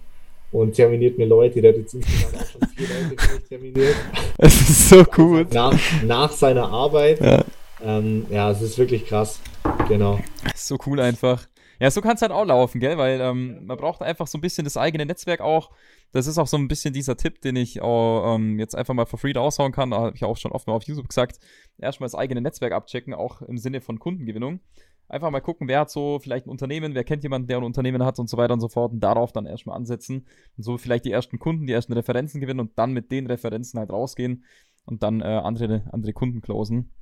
und 0.52 0.74
terminiert 0.74 1.18
mir 1.18 1.26
Leute. 1.26 1.60
Der 1.60 1.72
hat 1.72 1.78
jetzt 1.78 1.94
insgesamt 1.94 2.36
auch 2.36 2.46
schon 2.46 2.60
vier 2.76 2.88
Leute 2.88 3.42
terminiert. 3.48 3.96
Es 4.38 4.60
ist 4.68 4.88
so 4.88 5.04
cool. 5.16 5.46
Nach, 5.52 5.78
nach 6.04 6.32
seiner 6.32 6.68
Arbeit. 6.68 7.20
Ja. 7.20 7.44
Ähm, 7.84 8.26
ja, 8.30 8.50
es 8.50 8.62
ist 8.62 8.78
wirklich 8.78 9.06
krass. 9.06 9.40
Genau. 9.88 10.20
So 10.54 10.76
cool 10.86 11.00
einfach. 11.00 11.46
Ja, 11.80 11.90
so 11.90 12.00
kann 12.00 12.16
es 12.16 12.22
halt 12.22 12.32
auch 12.32 12.44
laufen, 12.44 12.80
gell? 12.80 12.98
Weil 12.98 13.20
ähm, 13.20 13.64
man 13.66 13.76
braucht 13.76 14.02
einfach 14.02 14.26
so 14.26 14.36
ein 14.38 14.40
bisschen 14.40 14.64
das 14.64 14.76
eigene 14.76 15.06
Netzwerk 15.06 15.40
auch. 15.40 15.70
Das 16.12 16.26
ist 16.26 16.38
auch 16.38 16.46
so 16.48 16.56
ein 16.56 16.66
bisschen 16.66 16.92
dieser 16.92 17.16
Tipp, 17.16 17.40
den 17.40 17.54
ich 17.54 17.80
auch, 17.80 18.34
ähm, 18.34 18.58
jetzt 18.58 18.74
einfach 18.74 18.94
mal 18.94 19.06
for 19.06 19.18
free 19.18 19.32
raushauen 19.32 19.72
kann. 19.72 19.90
Da 19.90 19.98
habe 19.98 20.16
ich 20.16 20.24
auch 20.24 20.36
schon 20.36 20.52
oft 20.52 20.66
mal 20.66 20.72
auf 20.72 20.84
YouTube 20.84 21.08
gesagt. 21.08 21.38
Erstmal 21.78 22.06
das 22.06 22.16
eigene 22.16 22.40
Netzwerk 22.40 22.72
abchecken, 22.72 23.14
auch 23.14 23.42
im 23.42 23.58
Sinne 23.58 23.80
von 23.80 23.98
Kundengewinnung. 23.98 24.60
Einfach 25.08 25.30
mal 25.30 25.40
gucken, 25.40 25.68
wer 25.68 25.80
hat 25.80 25.90
so 25.90 26.18
vielleicht 26.18 26.46
ein 26.46 26.50
Unternehmen, 26.50 26.94
wer 26.94 27.04
kennt 27.04 27.22
jemanden, 27.22 27.48
der 27.48 27.58
ein 27.58 27.64
Unternehmen 27.64 28.04
hat 28.04 28.18
und 28.18 28.28
so 28.28 28.36
weiter 28.36 28.52
und 28.52 28.60
so 28.60 28.68
fort 28.68 28.92
und 28.92 29.00
darauf 29.00 29.32
dann 29.32 29.46
erstmal 29.46 29.76
ansetzen 29.76 30.26
und 30.56 30.64
so 30.64 30.76
vielleicht 30.76 31.06
die 31.06 31.12
ersten 31.12 31.38
Kunden, 31.38 31.66
die 31.66 31.72
ersten 31.72 31.94
Referenzen 31.94 32.40
gewinnen 32.40 32.60
und 32.60 32.78
dann 32.78 32.92
mit 32.92 33.10
den 33.10 33.26
Referenzen 33.26 33.80
halt 33.80 33.90
rausgehen 33.90 34.44
und 34.84 35.02
dann 35.02 35.22
äh, 35.22 35.24
andere, 35.24 35.84
andere 35.92 36.12
Kunden 36.12 36.42
closen. 36.42 36.92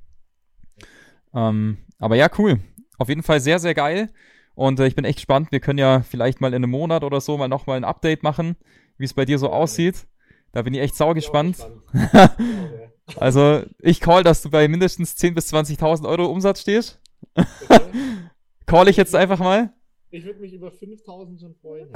Ähm, 1.33 1.79
aber 1.99 2.15
ja, 2.15 2.29
cool. 2.37 2.61
Auf 2.97 3.09
jeden 3.09 3.23
Fall 3.23 3.41
sehr, 3.41 3.59
sehr 3.59 3.73
geil. 3.73 4.09
Und 4.57 4.79
äh, 4.79 4.87
ich 4.87 4.95
bin 4.95 5.05
echt 5.05 5.19
gespannt. 5.19 5.51
Wir 5.51 5.59
können 5.59 5.77
ja 5.77 6.01
vielleicht 6.01 6.41
mal 6.41 6.47
in 6.47 6.55
einem 6.55 6.71
Monat 6.71 7.03
oder 7.03 7.21
so 7.21 7.37
mal 7.37 7.47
nochmal 7.47 7.77
ein 7.77 7.83
Update 7.83 8.23
machen, 8.23 8.55
wie 8.97 9.05
es 9.05 9.13
bei 9.13 9.23
dir 9.23 9.37
so 9.37 9.51
aussieht. 9.51 10.07
Da 10.51 10.63
bin 10.63 10.73
ich 10.73 10.81
echt 10.81 10.95
sau 10.95 11.13
gespannt. 11.13 11.57
also, 13.17 13.61
ich 13.79 13.99
call, 13.99 14.23
dass 14.23 14.41
du 14.41 14.49
bei 14.49 14.67
mindestens 14.67 15.15
10.000 15.15 15.33
bis 15.35 15.53
20.000 15.53 16.09
Euro 16.09 16.25
Umsatz 16.25 16.61
stehst. 16.61 16.99
call 18.65 18.87
ich 18.87 18.97
jetzt 18.97 19.13
einfach 19.13 19.37
mal. 19.37 19.71
Ich 20.09 20.25
würde 20.25 20.39
mich 20.39 20.53
über 20.53 20.71
5000 20.71 21.39
schon 21.39 21.53
freuen. 21.61 21.89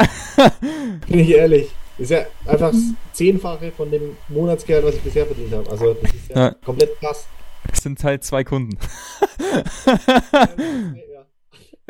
Bin 1.08 1.19
ich 1.19 1.32
ehrlich. 1.32 1.71
Das 1.97 2.04
ist 2.04 2.10
ja 2.12 2.26
einfach 2.45 2.69
das 2.74 2.93
Zehnfache 3.13 3.71
von 3.71 3.89
dem 3.89 4.15
Monatsgeld, 4.30 4.86
was 4.86 4.93
ich 4.93 5.02
bisher 5.02 5.26
verdient 5.26 5.52
habe. 5.52 5.67
Also, 5.67 5.95
das 5.95 6.13
ist 6.13 6.30
ja, 6.30 6.38
ja. 6.38 6.52
komplett 6.63 7.00
krass. 7.00 7.28
Es 7.71 7.82
sind 7.82 8.04
halt 8.04 8.24
zwei 8.24 8.43
Kunden. 8.43 8.78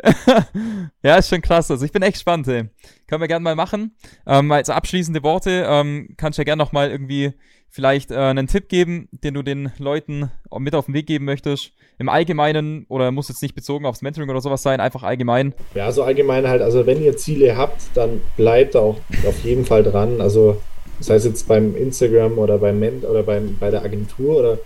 ja, 1.02 1.16
ist 1.16 1.28
schon 1.28 1.42
krass. 1.42 1.70
Also 1.70 1.84
ich 1.84 1.92
bin 1.92 2.02
echt 2.02 2.14
gespannt, 2.14 2.48
ey. 2.48 2.64
Können 3.06 3.20
wir 3.20 3.28
gerne 3.28 3.42
mal 3.42 3.54
machen. 3.54 3.96
Ähm, 4.26 4.50
als 4.50 4.70
abschließende 4.70 5.22
Worte 5.22 5.66
ähm, 5.68 6.14
kannst 6.16 6.38
du 6.38 6.42
ja 6.42 6.44
gerne 6.44 6.62
nochmal 6.62 6.90
irgendwie 6.90 7.32
vielleicht 7.68 8.10
äh, 8.10 8.16
einen 8.16 8.46
Tipp 8.46 8.68
geben, 8.68 9.08
den 9.12 9.34
du 9.34 9.42
den 9.42 9.72
Leuten 9.78 10.30
mit 10.58 10.74
auf 10.74 10.86
den 10.86 10.94
Weg 10.94 11.06
geben 11.06 11.24
möchtest. 11.24 11.72
Im 11.98 12.08
Allgemeinen 12.08 12.84
oder 12.88 13.10
muss 13.12 13.28
jetzt 13.28 13.42
nicht 13.42 13.54
bezogen 13.54 13.86
aufs 13.86 14.02
Mentoring 14.02 14.28
oder 14.28 14.40
sowas 14.40 14.62
sein, 14.62 14.80
einfach 14.80 15.02
allgemein. 15.02 15.54
Ja, 15.74 15.90
so 15.92 16.02
allgemein 16.02 16.46
halt. 16.48 16.62
Also 16.62 16.86
wenn 16.86 17.02
ihr 17.02 17.16
Ziele 17.16 17.56
habt, 17.56 17.80
dann 17.94 18.20
bleibt 18.36 18.76
auch 18.76 18.98
auf 19.26 19.44
jeden 19.44 19.64
Fall 19.64 19.82
dran. 19.82 20.20
Also 20.20 20.60
das 20.98 21.10
heißt 21.10 21.26
jetzt 21.26 21.48
beim 21.48 21.76
Instagram 21.76 22.38
oder 22.38 22.58
beim 22.58 22.78
Ment 22.78 23.04
oder 23.04 23.22
beim, 23.22 23.56
bei 23.58 23.70
der 23.70 23.82
Agentur 23.82 24.38
oder 24.38 24.58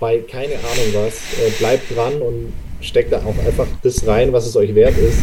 bei 0.00 0.18
keine 0.18 0.54
Ahnung 0.54 0.94
was, 0.94 1.20
äh, 1.38 1.50
bleibt 1.58 1.94
dran 1.94 2.20
und 2.20 2.52
steckt 2.80 3.12
da 3.12 3.18
auch 3.18 3.46
einfach 3.46 3.66
das 3.82 4.06
rein, 4.06 4.32
was 4.32 4.46
es 4.46 4.56
euch 4.56 4.74
wert 4.74 4.96
ist, 4.96 5.18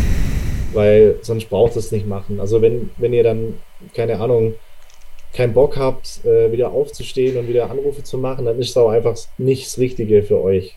weil 0.73 1.17
sonst 1.21 1.49
braucht 1.49 1.75
es 1.75 1.91
nicht 1.91 2.07
machen. 2.07 2.39
Also 2.39 2.61
wenn, 2.61 2.89
wenn 2.97 3.13
ihr 3.13 3.23
dann, 3.23 3.55
keine 3.93 4.19
Ahnung, 4.19 4.55
keinen 5.33 5.53
Bock 5.53 5.77
habt, 5.77 6.23
äh, 6.25 6.51
wieder 6.51 6.71
aufzustehen 6.71 7.37
und 7.37 7.47
wieder 7.47 7.69
Anrufe 7.69 8.03
zu 8.03 8.17
machen, 8.17 8.45
dann 8.45 8.59
ist 8.59 8.69
es 8.69 8.77
auch 8.77 8.89
einfach 8.89 9.17
nicht 9.37 9.65
das 9.65 9.77
Richtige 9.77 10.23
für 10.23 10.41
euch. 10.41 10.75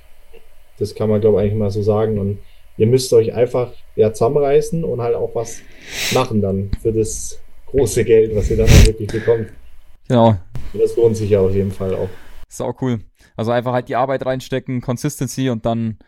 Das 0.79 0.95
kann 0.95 1.09
man, 1.09 1.21
glaube 1.21 1.39
ich, 1.39 1.43
eigentlich 1.43 1.59
mal 1.59 1.71
so 1.71 1.83
sagen. 1.83 2.19
Und 2.19 2.39
ihr 2.77 2.87
müsst 2.87 3.13
euch 3.13 3.33
einfach 3.35 3.73
ja, 3.97 4.13
zusammenreißen 4.13 4.85
und 4.85 5.01
halt 5.01 5.15
auch 5.15 5.35
was 5.35 5.61
machen 6.13 6.41
dann 6.41 6.71
für 6.83 6.93
das 6.93 7.41
große 7.67 8.05
Geld, 8.05 8.35
was 8.35 8.51
ihr 8.51 8.57
dann 8.57 8.67
auch 8.67 8.87
wirklich 8.87 9.09
bekommt. 9.09 9.49
Genau. 10.09 10.37
Und 10.73 10.83
das 10.83 10.97
lohnt 10.97 11.17
sich 11.17 11.31
ja 11.31 11.41
auf 11.41 11.55
jeden 11.55 11.73
Fall 11.73 11.95
auch. 11.95 12.09
Ist 12.49 12.63
auch 12.63 12.81
cool. 12.81 13.01
Also 13.37 13.53
einfach 13.53 13.73
halt 13.73 13.89
die 13.89 13.97
Arbeit 13.97 14.25
reinstecken, 14.25 14.81
Consistency 14.81 15.51
und 15.51 15.67
dann 15.67 15.99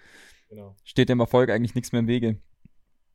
genau. 0.50 0.76
steht 0.84 1.08
dem 1.08 1.20
Erfolg 1.20 1.50
eigentlich 1.50 1.74
nichts 1.74 1.92
mehr 1.92 2.00
im 2.00 2.06
Wege. 2.06 2.36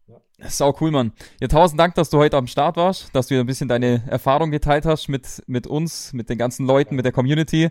Ja. 0.08 0.50
Sau 0.50 0.76
cool, 0.82 0.92
Mann. 0.92 1.14
Ja, 1.40 1.48
tausend 1.48 1.80
Dank, 1.80 1.96
dass 1.96 2.10
du 2.10 2.18
heute 2.18 2.38
am 2.38 2.48
Start 2.48 2.78
warst, 2.78 3.16
dass 3.16 3.28
du 3.28 3.40
ein 3.40 3.46
bisschen 3.46 3.68
deine 3.68 4.04
Erfahrung 4.08 4.52
geteilt 4.52 4.86
hast 4.86 5.08
mit, 5.08 5.44
mit 5.48 5.68
uns, 5.68 6.14
mit 6.14 6.30
den 6.30 6.38
ganzen 6.38 6.66
Leuten, 6.66 6.94
ja. 6.94 6.98
mit 6.98 7.06
der 7.06 7.12
Community. 7.12 7.70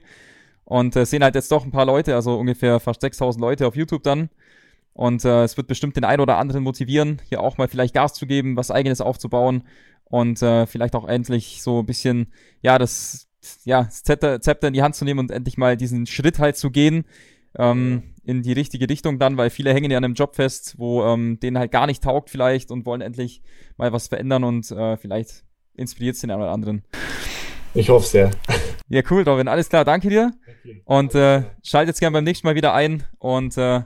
Und 0.64 0.96
äh, 0.96 1.04
sehen 1.04 1.22
halt 1.22 1.34
jetzt 1.34 1.52
doch 1.52 1.64
ein 1.64 1.70
paar 1.70 1.84
Leute, 1.84 2.14
also 2.14 2.38
ungefähr 2.38 2.80
fast 2.80 3.00
6000 3.02 3.40
Leute 3.40 3.66
auf 3.66 3.76
YouTube 3.76 4.02
dann. 4.02 4.30
Und 4.94 5.24
äh, 5.24 5.42
es 5.42 5.56
wird 5.56 5.66
bestimmt 5.66 5.96
den 5.96 6.04
einen 6.04 6.20
oder 6.20 6.38
anderen 6.38 6.62
motivieren, 6.62 7.20
hier 7.28 7.40
auch 7.40 7.58
mal 7.58 7.68
vielleicht 7.68 7.94
Gas 7.94 8.14
zu 8.14 8.26
geben, 8.26 8.56
was 8.56 8.70
eigenes 8.70 9.00
aufzubauen 9.00 9.64
und 10.04 10.40
äh, 10.40 10.66
vielleicht 10.66 10.94
auch 10.94 11.06
endlich 11.06 11.62
so 11.62 11.80
ein 11.80 11.86
bisschen, 11.86 12.32
ja, 12.62 12.78
das, 12.78 13.28
ja, 13.64 13.82
das 13.82 14.04
Zepter, 14.04 14.40
Zepter 14.40 14.68
in 14.68 14.74
die 14.74 14.82
Hand 14.82 14.94
zu 14.94 15.04
nehmen 15.04 15.18
und 15.18 15.32
endlich 15.32 15.58
mal 15.58 15.76
diesen 15.76 16.06
Schritt 16.06 16.38
halt 16.38 16.56
zu 16.56 16.70
gehen, 16.70 17.04
ähm, 17.58 18.13
in 18.24 18.42
die 18.42 18.52
richtige 18.52 18.88
Richtung 18.88 19.18
dann, 19.18 19.36
weil 19.36 19.50
viele 19.50 19.72
hängen 19.72 19.90
ja 19.90 19.98
an 19.98 20.04
einem 20.04 20.14
Job 20.14 20.34
fest, 20.34 20.74
wo 20.78 21.04
ähm, 21.04 21.38
denen 21.40 21.58
halt 21.58 21.72
gar 21.72 21.86
nicht 21.86 22.02
taugt 22.02 22.30
vielleicht 22.30 22.70
und 22.70 22.86
wollen 22.86 23.00
endlich 23.00 23.42
mal 23.76 23.92
was 23.92 24.08
verändern 24.08 24.44
und 24.44 24.70
äh, 24.70 24.96
vielleicht 24.96 25.44
inspiriert 25.74 26.14
es 26.14 26.20
den 26.20 26.30
einen 26.30 26.42
oder 26.42 26.52
anderen. 26.52 26.84
Ich 27.74 27.88
hoffe 27.88 28.06
sehr. 28.06 28.30
Ja, 28.88 29.02
cool, 29.10 29.22
Robin. 29.22 29.48
Alles 29.48 29.68
klar, 29.68 29.84
danke 29.84 30.08
dir. 30.08 30.32
Okay. 30.46 30.82
Und 30.84 31.14
äh, 31.14 31.42
schalt 31.62 31.88
jetzt 31.88 32.00
gerne 32.00 32.14
beim 32.14 32.24
nächsten 32.24 32.46
Mal 32.46 32.54
wieder 32.54 32.72
ein 32.74 33.02
und 33.18 33.56
äh, 33.58 33.82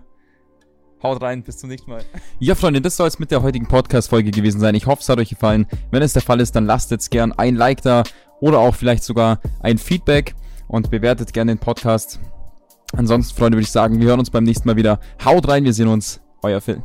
haut 1.03 1.23
rein. 1.23 1.43
Bis 1.43 1.59
zum 1.59 1.71
nächsten 1.71 1.91
Mal. 1.91 2.05
Ja, 2.39 2.55
Freunde, 2.55 2.81
das 2.81 2.97
soll 2.97 3.09
es 3.09 3.19
mit 3.19 3.31
der 3.31 3.43
heutigen 3.43 3.67
Podcast-Folge 3.67 4.31
gewesen 4.31 4.61
sein. 4.61 4.75
Ich 4.75 4.87
hoffe, 4.87 5.01
es 5.01 5.09
hat 5.09 5.19
euch 5.19 5.31
gefallen. 5.31 5.67
Wenn 5.91 6.03
es 6.03 6.13
der 6.13 6.23
Fall 6.23 6.41
ist, 6.41 6.55
dann 6.55 6.67
lasst 6.67 6.91
jetzt 6.91 7.11
gern 7.11 7.33
ein 7.33 7.55
Like 7.55 7.83
da 7.83 8.03
oder 8.41 8.59
auch 8.59 8.75
vielleicht 8.75 9.05
sogar 9.05 9.41
ein 9.61 9.79
Feedback 9.79 10.35
und 10.67 10.91
bewertet 10.91 11.33
gerne 11.33 11.55
den 11.55 11.59
Podcast. 11.59 12.21
Ansonsten, 12.97 13.37
Freunde, 13.37 13.57
würde 13.57 13.65
ich 13.65 13.71
sagen, 13.71 14.01
wir 14.01 14.09
hören 14.09 14.21
uns 14.21 14.31
beim 14.31 14.45
nächsten 14.45 14.67
Mal 14.67 14.77
wieder. 14.77 14.99
Haut 15.25 15.49
rein, 15.49 15.65
wir 15.65 15.73
sehen 15.73 15.89
uns. 15.89 16.21
Euer 16.43 16.61
Phil. 16.61 16.83